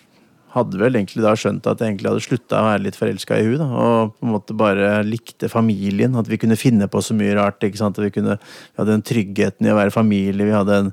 [0.52, 3.46] hadde vel egentlig da skjønt at jeg egentlig hadde slutta å være litt forelska i
[3.46, 3.68] henne.
[3.72, 6.18] Og på en måte bare likte familien.
[6.20, 7.62] At vi kunne finne på så mye rart.
[7.64, 7.98] ikke sant?
[7.98, 10.48] At vi, kunne, vi hadde den tryggheten i å være familie.
[10.48, 10.92] Vi hadde en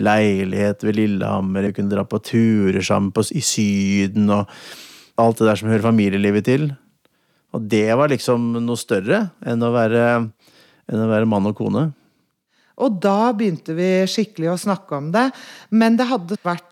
[0.00, 1.70] leilighet ved Lillehammer.
[1.70, 4.50] Vi kunne dra på turer sammen på, i Syden og
[5.20, 6.68] alt det der som hører familielivet til.
[7.56, 10.04] Og det var liksom noe større enn å være,
[10.90, 11.88] enn å være mann og kone.
[12.80, 15.26] Og da begynte vi skikkelig å snakke om det.
[15.74, 16.69] Men det hadde vært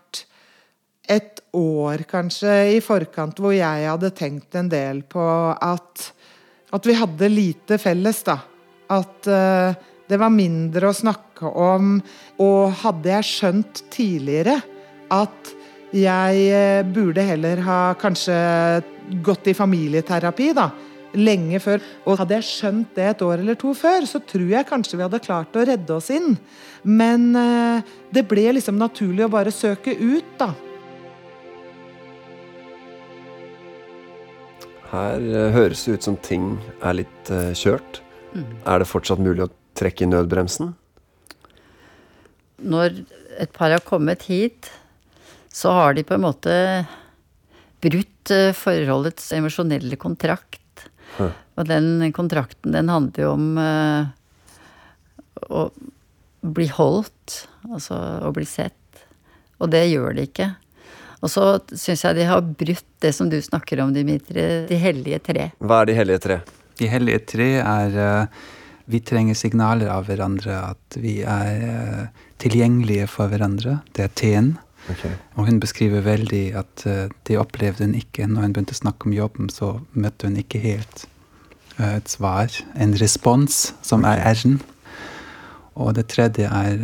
[1.09, 6.09] et år kanskje i forkant hvor jeg hadde tenkt en del på at,
[6.75, 8.37] at vi hadde lite felles, da.
[8.89, 9.73] At uh,
[10.09, 11.97] det var mindre å snakke om.
[12.41, 14.57] Og hadde jeg skjønt tidligere
[15.13, 15.55] at
[15.89, 18.35] jeg eh, burde heller ha kanskje
[19.25, 20.67] gått i familieterapi, da.
[21.17, 21.81] Lenge før.
[22.05, 25.05] Og hadde jeg skjønt det et år eller to før, så tror jeg kanskje vi
[25.05, 26.35] hadde klart å redde oss inn.
[26.85, 30.51] Men uh, det ble liksom naturlig å bare søke ut, da.
[34.89, 38.01] Her eh, høres det ut som ting er litt kjørt.
[38.33, 38.53] kjørt.
[38.65, 40.73] Er det fortsatt mulig å trekke i nødbremsen?
[42.59, 43.03] Når
[43.39, 44.69] et par har kommet hit,
[45.53, 46.55] så har de på en måte
[47.83, 50.59] brutt eh, forholdets emosjonelle kontrakt.
[51.19, 54.11] Og den kontrakten, den handler jo om eh,
[55.51, 55.65] å
[56.39, 59.03] bli holdt, altså å bli sett.
[59.59, 60.53] Og det gjør de ikke.
[61.19, 61.43] Og så
[61.75, 65.49] syns jeg de har brutt det som du snakker om, Dimitri, de hellige tre.
[65.59, 66.39] Hva er de hellige tre?
[66.79, 68.47] De hellige tre er eh,
[68.89, 73.81] Vi trenger signaler av hverandre, at vi er eh, tilgjengelige for hverandre.
[73.93, 74.55] Det er T-en.
[75.37, 78.25] Og hun beskriver veldig at eh, det opplevde hun ikke.
[78.25, 81.05] Når hun begynte å snakke om jobben, så møtte hun ikke helt
[81.77, 82.49] eh, et svar.
[82.79, 84.57] En respons, som er R-en.
[85.79, 86.81] Og det tredje er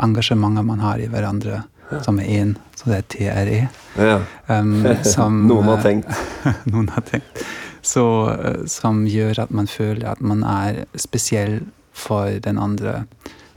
[0.00, 1.64] engasjementet man har i hverandre,
[2.04, 2.54] som er én.
[2.76, 3.60] Så det er TRE.
[3.98, 4.20] Ja.
[4.46, 6.22] Um, som, Noen har eh, tenkt.
[6.72, 7.42] noen har tenkt.
[7.82, 11.60] Så, eh, som gjør at man føler at man er spesiell
[11.96, 13.04] for den andre.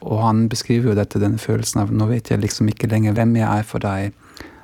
[0.03, 3.37] Og han beskriver jo dette, denne følelsen av nå vet jeg liksom ikke lenger hvem
[3.39, 4.11] jeg er for deg.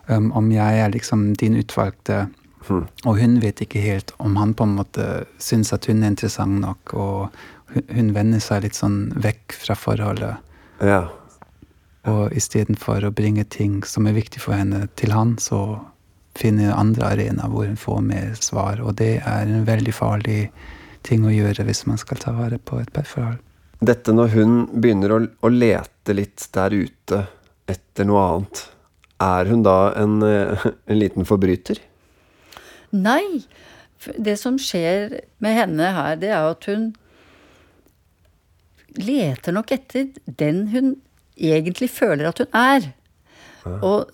[0.09, 2.25] Um, om jeg er liksom din utvalgte.
[2.67, 2.87] Hmm.
[3.05, 5.05] Og hun vet ikke helt om han på en måte
[5.41, 6.95] syns at hun er interessant nok.
[6.97, 10.41] Og hun vender seg litt sånn vekk fra forholdet.
[10.81, 11.05] Ja.
[12.09, 15.79] Og istedenfor å bringe ting som er viktig for henne, til han, så
[16.39, 18.81] finner hun andre arenaer hvor hun får mer svar.
[18.83, 20.41] Og det er en veldig farlig
[21.07, 23.39] ting å gjøre hvis man skal ta vare på et parforhold.
[23.79, 27.23] Dette når hun begynner å, å lete litt der ute
[27.69, 28.63] etter noe annet,
[29.23, 31.79] er hun da en, eh, en liten forbryter?
[32.95, 33.43] Nei.
[33.99, 36.93] Det som skjer med henne her, det er at hun
[38.95, 40.07] leter nok etter
[40.39, 40.93] den hun
[41.39, 42.89] egentlig føler at hun er.
[43.79, 44.11] Og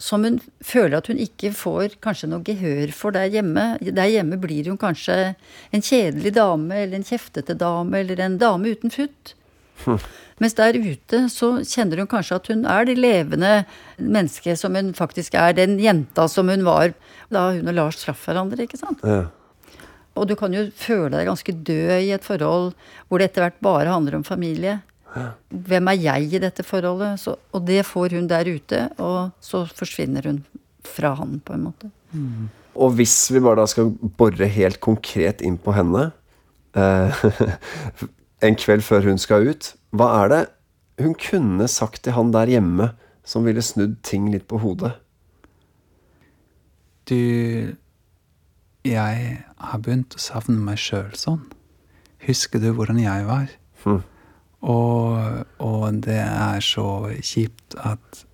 [0.00, 3.74] som hun føler at hun ikke får kanskje noe gehør for der hjemme.
[3.84, 5.34] Der hjemme blir hun kanskje
[5.74, 9.34] en kjedelig dame, eller en kjeftete dame, eller en dame uten futt.
[10.40, 13.52] Mens der ute så kjenner hun kanskje at hun er det levende
[14.00, 15.52] mennesket som hun faktisk er.
[15.56, 16.94] Den jenta som hun var
[17.32, 19.04] da hun og Lars traff hverandre, ikke sant.
[19.04, 19.26] Ja.
[20.18, 22.72] Og du kan jo føle deg ganske død i et forhold
[23.08, 24.80] hvor det etter hvert bare handler om familie.
[25.50, 27.20] Hvem er jeg i dette forholdet?
[27.22, 30.44] Så, og det får hun der ute, og så forsvinner hun
[30.86, 31.90] fra han, på en måte.
[32.74, 36.10] Og hvis vi bare da skal bore helt konkret inn på henne
[36.78, 37.24] eh,
[38.46, 40.40] En kveld før hun skal ut, hva er det
[41.04, 42.86] hun kunne sagt til han der hjemme
[43.26, 44.94] som ville snudd ting litt på hodet?
[47.04, 47.76] Du
[48.86, 51.42] Jeg har begynt å savne meg sjøl sånn.
[52.24, 53.52] Husker du hvordan jeg var?
[53.84, 54.00] Hm.
[54.60, 56.86] Og, og det er så
[57.24, 58.24] kjipt at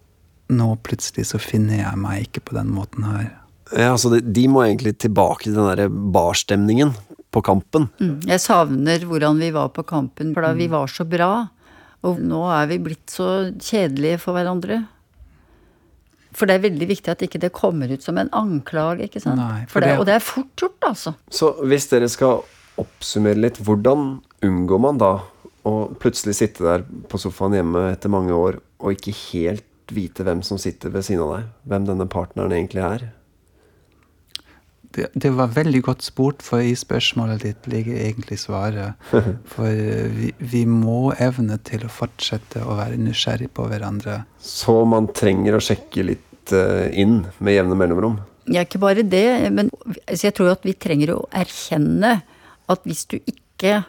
[0.51, 3.29] nå plutselig så finner jeg meg ikke på den måten her.
[3.75, 6.93] Ja, altså de, de må egentlig tilbake til den derre barstemningen
[7.35, 7.89] på kampen.
[7.99, 8.21] Mm.
[8.31, 11.31] Jeg savner hvordan vi var på kampen, for da vi var så bra.
[12.07, 13.27] Og nå er vi blitt så
[13.59, 14.85] kjedelige for hverandre.
[16.37, 19.41] For det er veldig viktig at ikke det kommer ut som en anklage, ikke sant.
[19.41, 21.15] Nei, for for det, det- og det er fort gjort, altså.
[21.33, 22.43] Så hvis dere skal
[22.79, 25.13] oppsummere litt, hvordan unngår man da
[25.67, 30.43] å plutselig sitte der på sofaen hjemme etter mange år og ikke helt vite hvem
[30.47, 31.53] som sitter ved siden av deg?
[31.71, 33.07] Hvem denne partneren egentlig er?
[34.97, 38.97] Det, det var veldig godt spurt, for i spørsmålet ditt ligger egentlig svaret.
[39.53, 39.69] For
[40.17, 44.23] vi, vi må evne til å fortsette å være nysgjerrig på hverandre.
[44.41, 48.17] Så man trenger å sjekke litt eh, inn med jevne mellomrom?
[48.49, 49.69] Ja, ikke bare det, men
[50.07, 52.21] altså, jeg tror at vi trenger å erkjenne
[52.71, 53.83] at hvis du ikke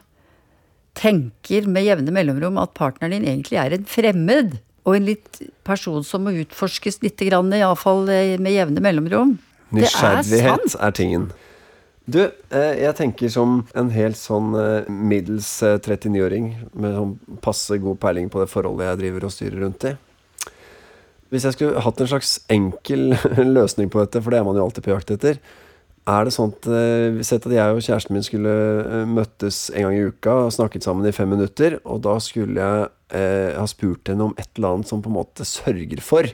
[0.97, 4.57] tenker med jevne mellomrom at partneren din egentlig er en fremmed,
[4.87, 9.35] og en litt person som må utforskes litt, iallfall med jevne mellomrom
[9.75, 11.27] Nysgjerrighet er er tingen.
[12.07, 17.75] Du, eh, jeg tenker som en helt sånn eh, middels eh, 39-åring med sånn passe
[17.83, 19.91] god peiling på det forholdet jeg driver og styrer rundt i.
[21.27, 23.11] Hvis jeg skulle hatt en slags enkel
[23.57, 25.41] løsning på dette, for det er man jo alltid på jakt etter,
[26.07, 29.87] er det sånn at eh, Sett at jeg og kjæresten min skulle eh, møttes en
[29.87, 32.85] gang i uka og snakket sammen i fem minutter, og da skulle jeg
[33.17, 36.29] eh, ha spurt henne om et eller annet som på en måte sørger for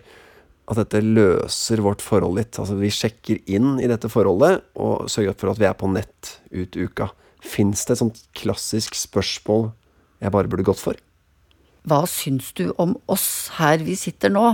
[0.64, 2.60] at dette løser vårt forhold litt.
[2.62, 6.38] Altså vi sjekker inn i dette forholdet og sørger for at vi er på nett
[6.54, 7.10] ut uka.
[7.44, 9.72] Fins det et sånt klassisk spørsmål
[10.24, 11.00] jeg bare burde gått for?
[11.84, 14.46] Hva syns du om oss her vi sitter nå?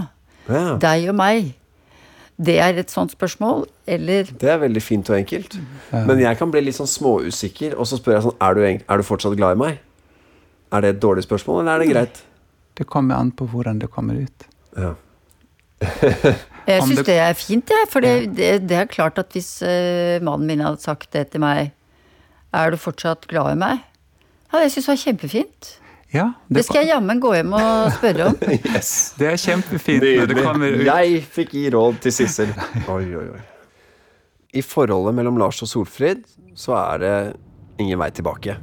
[0.49, 1.51] Ja, Deg og meg.
[2.39, 5.57] Det er et sånt spørsmål, eller det er veldig fint og enkelt.
[5.91, 8.97] Men jeg kan bli litt sånn småusikker, og så spør jeg sånn er du, er
[8.97, 9.79] du fortsatt glad i meg?
[10.71, 12.21] Er det et dårlig spørsmål, eller er det greit?
[12.79, 14.47] Det kommer an på hvordan det kommer ut.
[14.79, 14.93] Ja.
[15.81, 17.87] Jeg syns det- det er fint, jeg.
[17.89, 21.39] For det, det, det er klart at hvis uh, mannen min hadde sagt det til
[21.41, 21.71] meg
[22.53, 23.79] Er du fortsatt glad i meg?
[24.53, 25.67] Ja, jeg syns det var kjempefint.
[26.11, 28.37] Ja, Det skal jeg jammen gå hjem og spørre om.
[28.73, 29.13] Yes.
[29.19, 30.85] det er kjempefint når det kommer ut.
[30.87, 32.53] Jeg fikk gi råd til Sissel.
[32.95, 33.43] Oi, oi, oi.
[34.57, 36.23] I forholdet mellom Lars og Solfrid
[36.57, 37.13] så er det
[37.79, 38.57] ingen vei tilbake.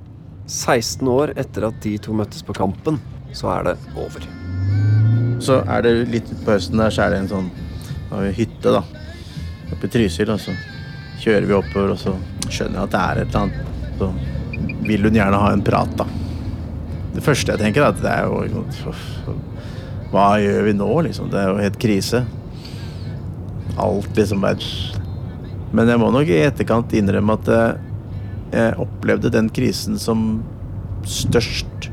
[0.51, 2.99] 16 år etter at de to møttes på Kampen,
[3.35, 4.27] så er det over.
[5.43, 7.49] Så er det litt på høsten der, så er det en sånn
[8.11, 8.83] har vi hytte, da.
[9.75, 10.31] Oppe i Trysil.
[10.35, 10.55] Og så
[11.23, 12.15] kjører vi oppover, og så
[12.51, 13.99] skjønner jeg at det er et eller annet.
[13.99, 16.07] Så vil hun gjerne ha en prat, da.
[17.17, 18.65] Det første jeg tenker, er at det er jo
[20.13, 21.31] Hva gjør vi nå, liksom?
[21.33, 22.23] Det er jo helt krise.
[23.81, 24.61] Alt liksom bare
[25.73, 27.81] Men jeg må nok i etterkant innrømme at eh,
[28.53, 30.45] jeg opplevde den krisen som
[31.07, 31.89] størst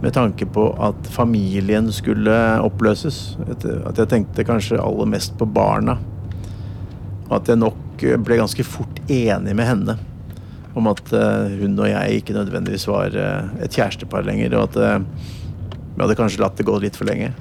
[0.00, 3.34] med tanke på at familien skulle oppløses.
[3.50, 5.98] At jeg tenkte kanskje aller mest på barna.
[7.28, 9.98] Og at jeg nok ble ganske fort enig med henne
[10.78, 14.80] om at eh, hun og jeg ikke nødvendigvis var eh, et kjærestepar lenger, og at
[14.80, 14.98] eh,
[15.96, 17.32] vi hadde kanskje latt det gå litt for lenge.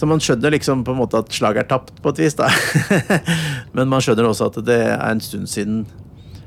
[0.00, 2.36] Så man skjønner liksom på en måte at slaget er tapt, på et vis.
[2.38, 2.48] da.
[3.76, 5.82] Men man skjønner også at det er en stund siden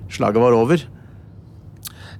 [0.09, 0.81] slaget var over.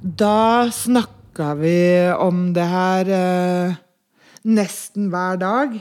[0.03, 1.77] Da snakka vi
[2.13, 3.79] om det her eh,
[4.45, 5.79] nesten hver dag.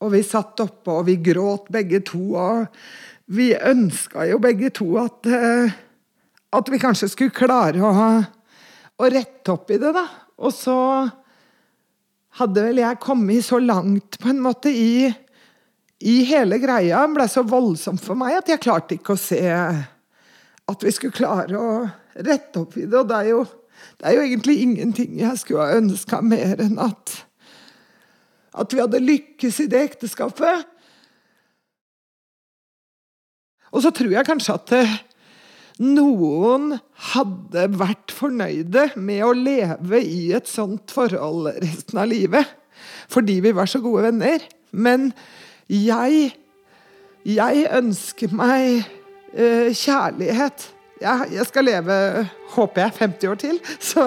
[0.00, 2.34] Og vi satt oppe, og vi gråt begge to.
[2.36, 2.66] Og
[3.32, 5.80] vi ønska jo begge to at, eh,
[6.50, 7.92] at vi kanskje skulle klare å,
[9.00, 10.06] å rette opp i det, da.
[10.40, 10.76] Og så
[12.40, 15.10] hadde vel jeg kommet så langt på en måte i,
[16.00, 17.04] i hele greia.
[17.06, 21.16] Det ble så voldsomt for meg at jeg klarte ikke å se at vi skulle
[21.16, 21.72] klare å
[22.14, 22.98] rette opp i det.
[22.98, 23.42] Og det er jo,
[23.98, 27.18] det er jo egentlig ingenting jeg skulle ha ønska mer enn at
[28.50, 30.64] at vi hadde lykkes i det ekteskapet.
[33.70, 34.72] Og så tror jeg kanskje at
[35.80, 36.74] noen
[37.10, 42.48] hadde vært fornøyde med å leve i et sånt forhold resten av livet.
[43.10, 44.44] Fordi vi var så gode venner.
[44.72, 45.12] Men
[45.68, 46.36] jeg
[47.20, 48.86] Jeg ønsker meg
[49.36, 50.62] uh, kjærlighet.
[51.02, 51.96] Jeg, jeg, skal leve,
[52.54, 53.58] håper jeg, 50 år til.
[53.76, 54.06] Så,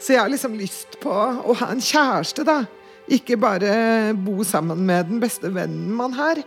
[0.00, 2.62] så jeg har liksom lyst på å ha en kjæreste, da.
[3.12, 6.40] Ikke bare bo sammen med den beste vennen man har.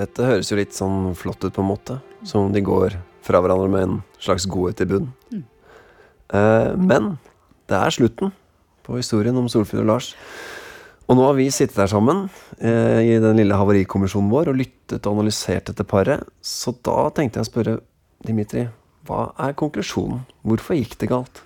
[0.00, 2.00] Dette høres jo litt sånn flott ut, på en måte.
[2.26, 5.10] Som om de går fra hverandre med en slags godhet i bunn.
[5.32, 5.44] Mm.
[6.36, 7.12] Eh, men
[7.70, 8.32] det er slutten
[8.86, 10.14] på historien om Solfrid og Lars.
[11.10, 12.28] Og nå har vi sittet der sammen
[12.62, 16.22] eh, i den lille havarikommisjonen vår og lyttet og analysert dette paret.
[16.38, 17.78] Så da tenkte jeg å spørre
[18.26, 18.66] Dimitri,
[19.08, 20.22] hva er konklusjonen?
[20.46, 21.42] Hvorfor gikk det galt?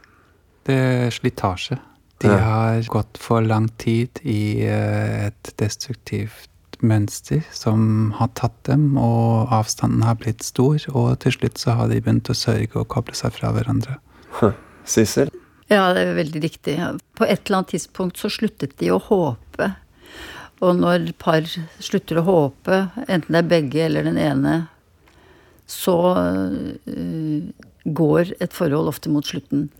[0.66, 1.79] Det er slitasje.
[2.25, 6.51] De har gått for lang tid i eh, et destruktivt
[6.87, 10.78] mønster som har tatt dem, og avstanden har blitt stor.
[10.93, 13.99] Og til slutt så har de begynt å sørge og koble seg fra hverandre.
[14.85, 15.32] Sissel?
[15.72, 16.76] Ja, det er veldig riktig.
[17.16, 19.70] På et eller annet tidspunkt så sluttet de å håpe.
[20.64, 21.47] Og når par
[21.82, 24.55] slutter å håpe, enten det er begge eller den ene,
[25.70, 29.70] så uh, går et forhold ofte mot slutten.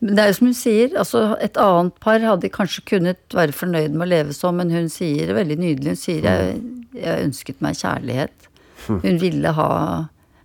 [0.00, 3.54] Men det er jo som hun sier, altså et annet par hadde kanskje kunnet være
[3.56, 5.94] fornøyd med å leve sånn, men hun sier veldig nydelig.
[5.94, 6.58] Hun sier jeg,
[6.98, 8.50] jeg ønsket meg kjærlighet.
[8.88, 9.70] Hun ville ha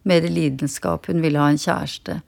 [0.09, 2.21] mer lidenskap, hun ville ha en kjæreste.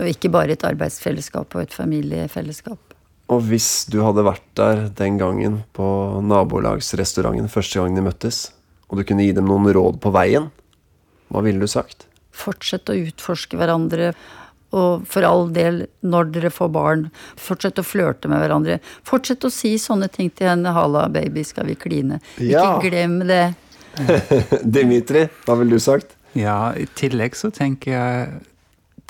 [0.00, 2.96] Og ikke bare et arbeidsfellesskap og et familiefellesskap.
[3.32, 5.86] Og hvis du hadde vært der den gangen på
[6.26, 8.46] nabolagsrestauranten første gang de møttes,
[8.88, 10.50] og du kunne gi dem noen råd på veien,
[11.32, 12.06] hva ville du sagt?
[12.32, 14.12] Fortsett å utforske hverandre.
[14.72, 18.78] Og for all del, når dere får barn, fortsett å flørte med hverandre.
[19.08, 20.72] Fortsett å si sånne ting til henne.
[20.72, 22.78] 'Halla, baby, skal vi kline?' Ja.
[22.78, 23.54] Ikke glem det.
[24.76, 26.16] Dimitri, hva ville du sagt?
[26.32, 28.40] Ja, i tillegg så tenker jeg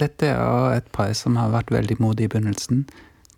[0.00, 2.86] dette er jo et par som har vært veldig modige i begynnelsen.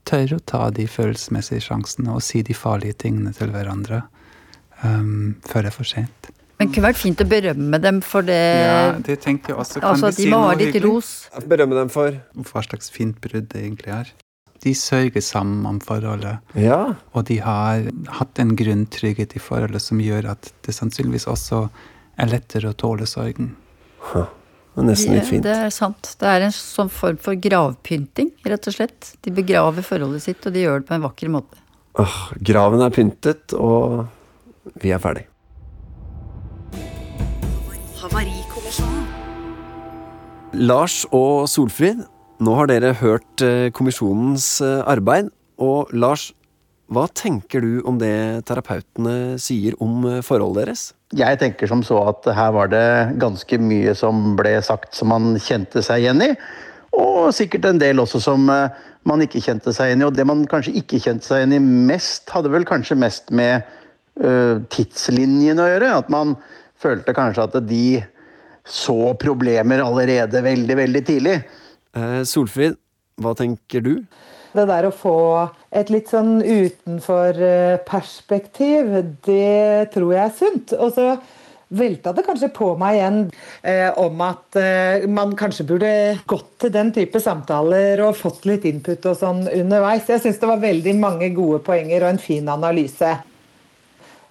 [0.08, 4.04] Tør å ta de følelsesmessige sjansene og si de farlige tingene til hverandre
[4.84, 6.30] um, før det er for sent.
[6.64, 8.40] Men det kunne vært fint å berømme dem for det.
[8.64, 9.80] Ja, det tenkte jeg også.
[9.82, 11.10] Kan altså, de, si må ha litt ros.
[11.50, 12.16] Berømme dem for
[12.48, 14.12] Hva slags fint brudd det egentlig er.
[14.64, 16.40] De sørger sammen om forholdet.
[16.56, 16.94] Ja.
[17.12, 17.84] Og de har
[18.16, 21.66] hatt en grunntrygghet i forholdet som gjør at det sannsynligvis også
[22.16, 23.52] er lettere å tåle sorgen.
[24.00, 24.30] Huh.
[24.74, 25.44] Det er nesten litt fint.
[25.44, 26.14] Det er sant.
[26.18, 29.12] Det er en sånn form for gravpynting, rett og slett.
[29.22, 31.60] De begraver forholdet sitt, og de gjør det på en vakker måte.
[32.00, 34.08] Åh, graven er pyntet, og
[34.82, 35.28] vi er ferdig.
[40.55, 42.05] Lars og Solfrid,
[42.38, 45.32] nå har dere hørt eh, kommisjonens eh, arbeid.
[45.59, 46.28] Og Lars,
[46.94, 50.84] hva tenker du om det terapeutene sier om eh, forholdet deres?
[51.14, 52.86] Jeg tenker som så at her var det
[53.22, 56.30] ganske mye som ble sagt som man kjente seg igjen i.
[56.94, 60.09] Og sikkert en del også som man ikke kjente seg igjen i.
[60.09, 63.66] Og det man kanskje ikke kjente seg igjen i mest, hadde vel kanskje mest med
[64.70, 65.96] tidslinjen å gjøre.
[65.98, 66.36] At man
[66.78, 67.86] følte kanskje at de
[68.66, 71.42] så problemer allerede veldig, veldig tidlig.
[71.96, 72.74] Eh, Solfrid,
[73.20, 74.04] hva tenker du?
[74.54, 78.84] Det der å få et litt sånn utenfor-perspektiv,
[79.26, 80.72] det tror jeg er sunt.
[80.78, 81.18] Og så
[81.74, 83.20] velta det kanskje på meg igjen
[83.66, 85.92] eh, om at eh, man kanskje burde
[86.30, 90.08] gått til den type samtaler og fått litt input og sånn underveis.
[90.10, 93.10] Jeg syns det var veldig mange gode poenger og en fin analyse.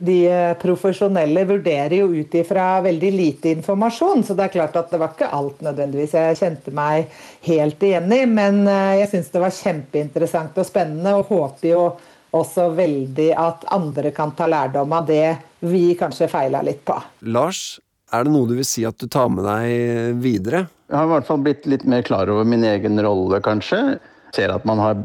[0.04, 0.18] De
[0.60, 5.14] profesjonelle vurderer jo ut ifra veldig lite informasjon, så det er klart at det var
[5.14, 7.14] ikke alt nødvendigvis jeg kjente meg
[7.48, 8.24] helt igjen i.
[8.28, 11.86] Men jeg syns det var kjempeinteressant og spennende, og håper jo
[12.34, 16.98] også veldig at andre kan ta lærdom av det vi kanskje feila litt på.
[17.30, 17.80] Lars,
[18.14, 20.66] er det noe du vil si at du tar med deg videre?
[20.90, 23.98] Jeg har i hvert fall blitt litt mer klar over min egen rolle, kanskje.
[24.36, 25.00] Ser at man har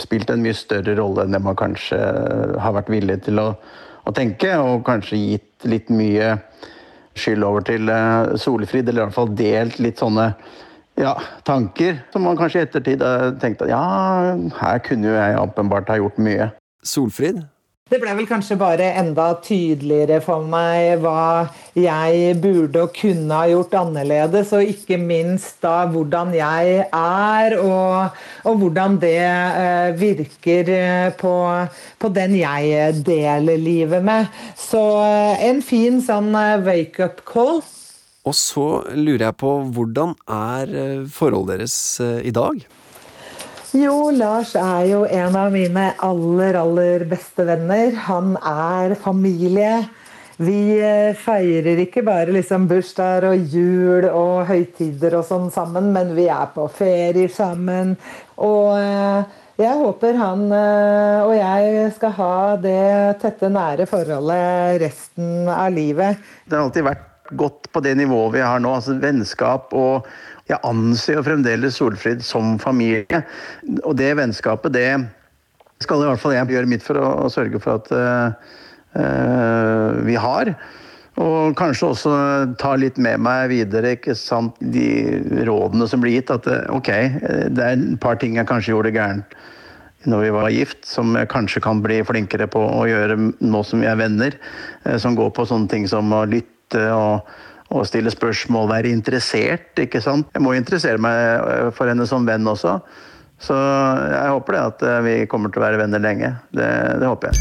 [0.00, 2.00] spilt en mye større rolle enn det man kanskje
[2.60, 3.52] har vært villig til å,
[4.04, 6.34] å tenke, og kanskje gitt litt mye
[7.18, 10.32] skyld over til uh, Solfrid, eller i hvert fall delt litt sånne
[11.00, 11.14] ja,
[11.46, 13.02] tanker som man kanskje i ettertid
[13.42, 16.52] tenkte at ja, her kunne jo jeg åpenbart ha gjort mye.
[16.86, 17.40] Solfrid,
[17.92, 21.44] det ble vel kanskje bare enda tydeligere for meg hva
[21.76, 28.16] jeg burde og kunne ha gjort annerledes, og ikke minst da hvordan jeg er, og,
[28.48, 31.34] og hvordan det eh, virker eh, på,
[32.00, 34.32] på, den jeg deler livet med.
[34.56, 37.60] Så eh, en fin sånn eh, wake-up call.
[38.24, 42.64] Og så lurer jeg på, hvordan er forholdet deres i dag?
[43.74, 47.90] Jo, Lars er jo en av mine aller, aller beste venner.
[48.06, 49.80] Han er familie.
[50.38, 56.12] Vi eh, feirer ikke bare liksom bursdager og jul og høytider og sånn sammen, men
[56.14, 57.96] vi er på ferie sammen.
[58.46, 62.84] Og eh, jeg håper han eh, og jeg skal ha det
[63.24, 66.22] tette, nære forholdet resten av livet.
[66.46, 68.76] Det har alltid vært godt på det nivået vi har nå.
[68.78, 70.06] altså Vennskap og
[70.50, 73.22] jeg anser jo fremdeles Solfrid som familie.
[73.82, 74.90] Og det vennskapet, det
[75.82, 78.30] skal i hvert fall jeg gjøre mitt for å, å sørge for at uh,
[80.04, 80.54] vi har.
[81.22, 82.12] Og kanskje også
[82.58, 86.30] ta litt med meg videre ikke sant, de rådene som blir gitt.
[86.34, 86.90] At ok,
[87.54, 89.36] det er et par ting jeg kanskje gjorde gærent
[90.04, 93.80] når vi var gift, som jeg kanskje kan bli flinkere på å gjøre nå som
[93.80, 94.36] vi er venner.
[95.00, 97.24] Som går på sånne ting som å lytte og
[97.74, 99.72] og stille spørsmål, være interessert.
[99.78, 100.30] ikke sant?
[100.34, 102.78] Jeg må interessere meg eh, for henne som venn også.
[103.42, 106.30] Så jeg håper det at eh, vi kommer til å være venner lenge.
[106.54, 106.70] Det,
[107.02, 107.36] det håper jeg.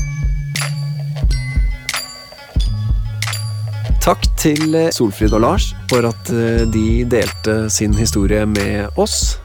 [4.04, 6.34] Takk til eh, Solfrid og Lars for at
[6.74, 9.38] de delte sin historie med oss.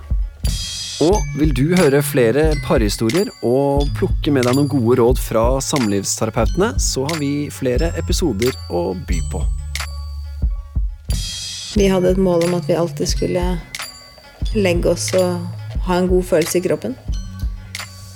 [1.04, 6.72] Og vil du høre flere parhistorier og plukke med deg noen gode råd fra samlivsterapeutene,
[6.82, 9.44] så har vi flere episoder å by på.
[11.76, 13.44] Vi hadde et mål om at vi alltid skulle
[14.56, 15.42] legge oss og
[15.84, 16.94] ha en god følelse i kroppen.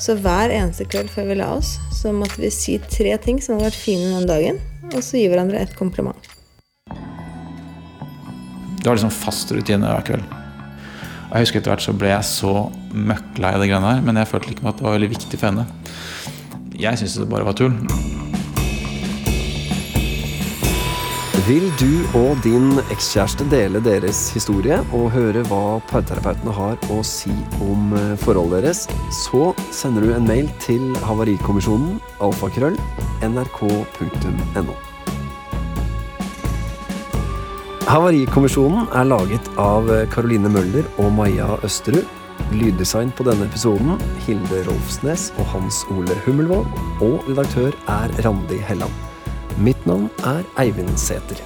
[0.00, 3.58] Så hver eneste kveld før vi la oss, så måtte vi si tre ting som
[3.58, 6.30] hadde vært fine den dagen, og så gi hverandre et kompliment.
[8.80, 10.24] Det var liksom fast rutine hver kveld.
[11.32, 12.54] Jeg husker Etter hvert så ble jeg så
[12.92, 15.52] møkklei av det greiene her, men jeg følte ikke at det var veldig viktig for
[15.52, 15.68] henne.
[16.76, 17.76] Jeg syntes det bare var tull.
[21.42, 27.32] Vil du og din ekskjæreste dele deres historie og høre hva parterapeutene har å si
[27.64, 32.78] om eh, forholdet deres, så sender du en mail til Havarikommisjonen alfakrøll
[33.26, 34.78] nrk.no.
[37.90, 42.06] Havarikommisjonen er laget av Caroline Møller og Maja Østerud.
[42.54, 46.70] Lyddesign på denne episoden Hilde Rolfsnes og Hans Ole Hummelvåg.
[47.02, 49.11] Og redaktør er Randi Helland.
[49.60, 51.36] Mitt navn er Eivind Sæther.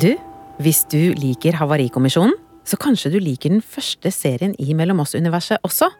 [0.00, 0.14] Du,
[0.62, 2.34] hvis du liker Havarikommisjonen,
[2.64, 5.90] så kanskje du liker den første serien i Mellom oss-universet også?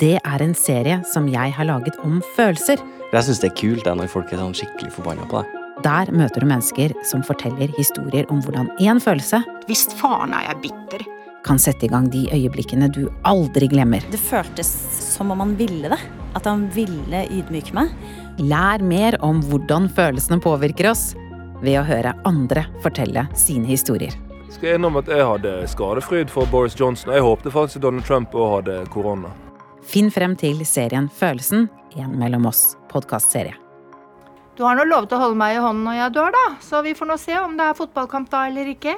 [0.00, 2.80] Det er en serie som jeg har laget om følelser.
[3.12, 5.58] Jeg syns det er kult det når folk er sånn skikkelig forbanna på deg.
[5.82, 10.62] Der møter du mennesker som forteller historier om hvordan én følelse Visst faen er jeg
[10.68, 11.04] bitter.
[11.42, 14.02] kan sette i gang de øyeblikkene du aldri glemmer.
[14.12, 14.68] Det føltes
[15.02, 15.98] som om han ville det.
[16.38, 17.90] At han ville ydmyke meg.
[18.40, 21.10] Lær mer om hvordan følelsene påvirker oss,
[21.62, 24.14] ved å høre andre fortelle sine historier.
[24.48, 27.12] Jeg skal innom at jeg hadde skadefryd for Boris Johnson.
[27.12, 29.30] Jeg håpte faktisk at Donald Trump òg hadde korona.
[29.84, 31.68] Finn frem til serien Følelsen,
[31.98, 33.54] en mellom oss podkastserie.
[34.56, 36.96] Du har nå lovet å holde meg i hånden når jeg dør, da, så vi
[36.96, 38.96] får nå se om det er fotballkamp da eller ikke.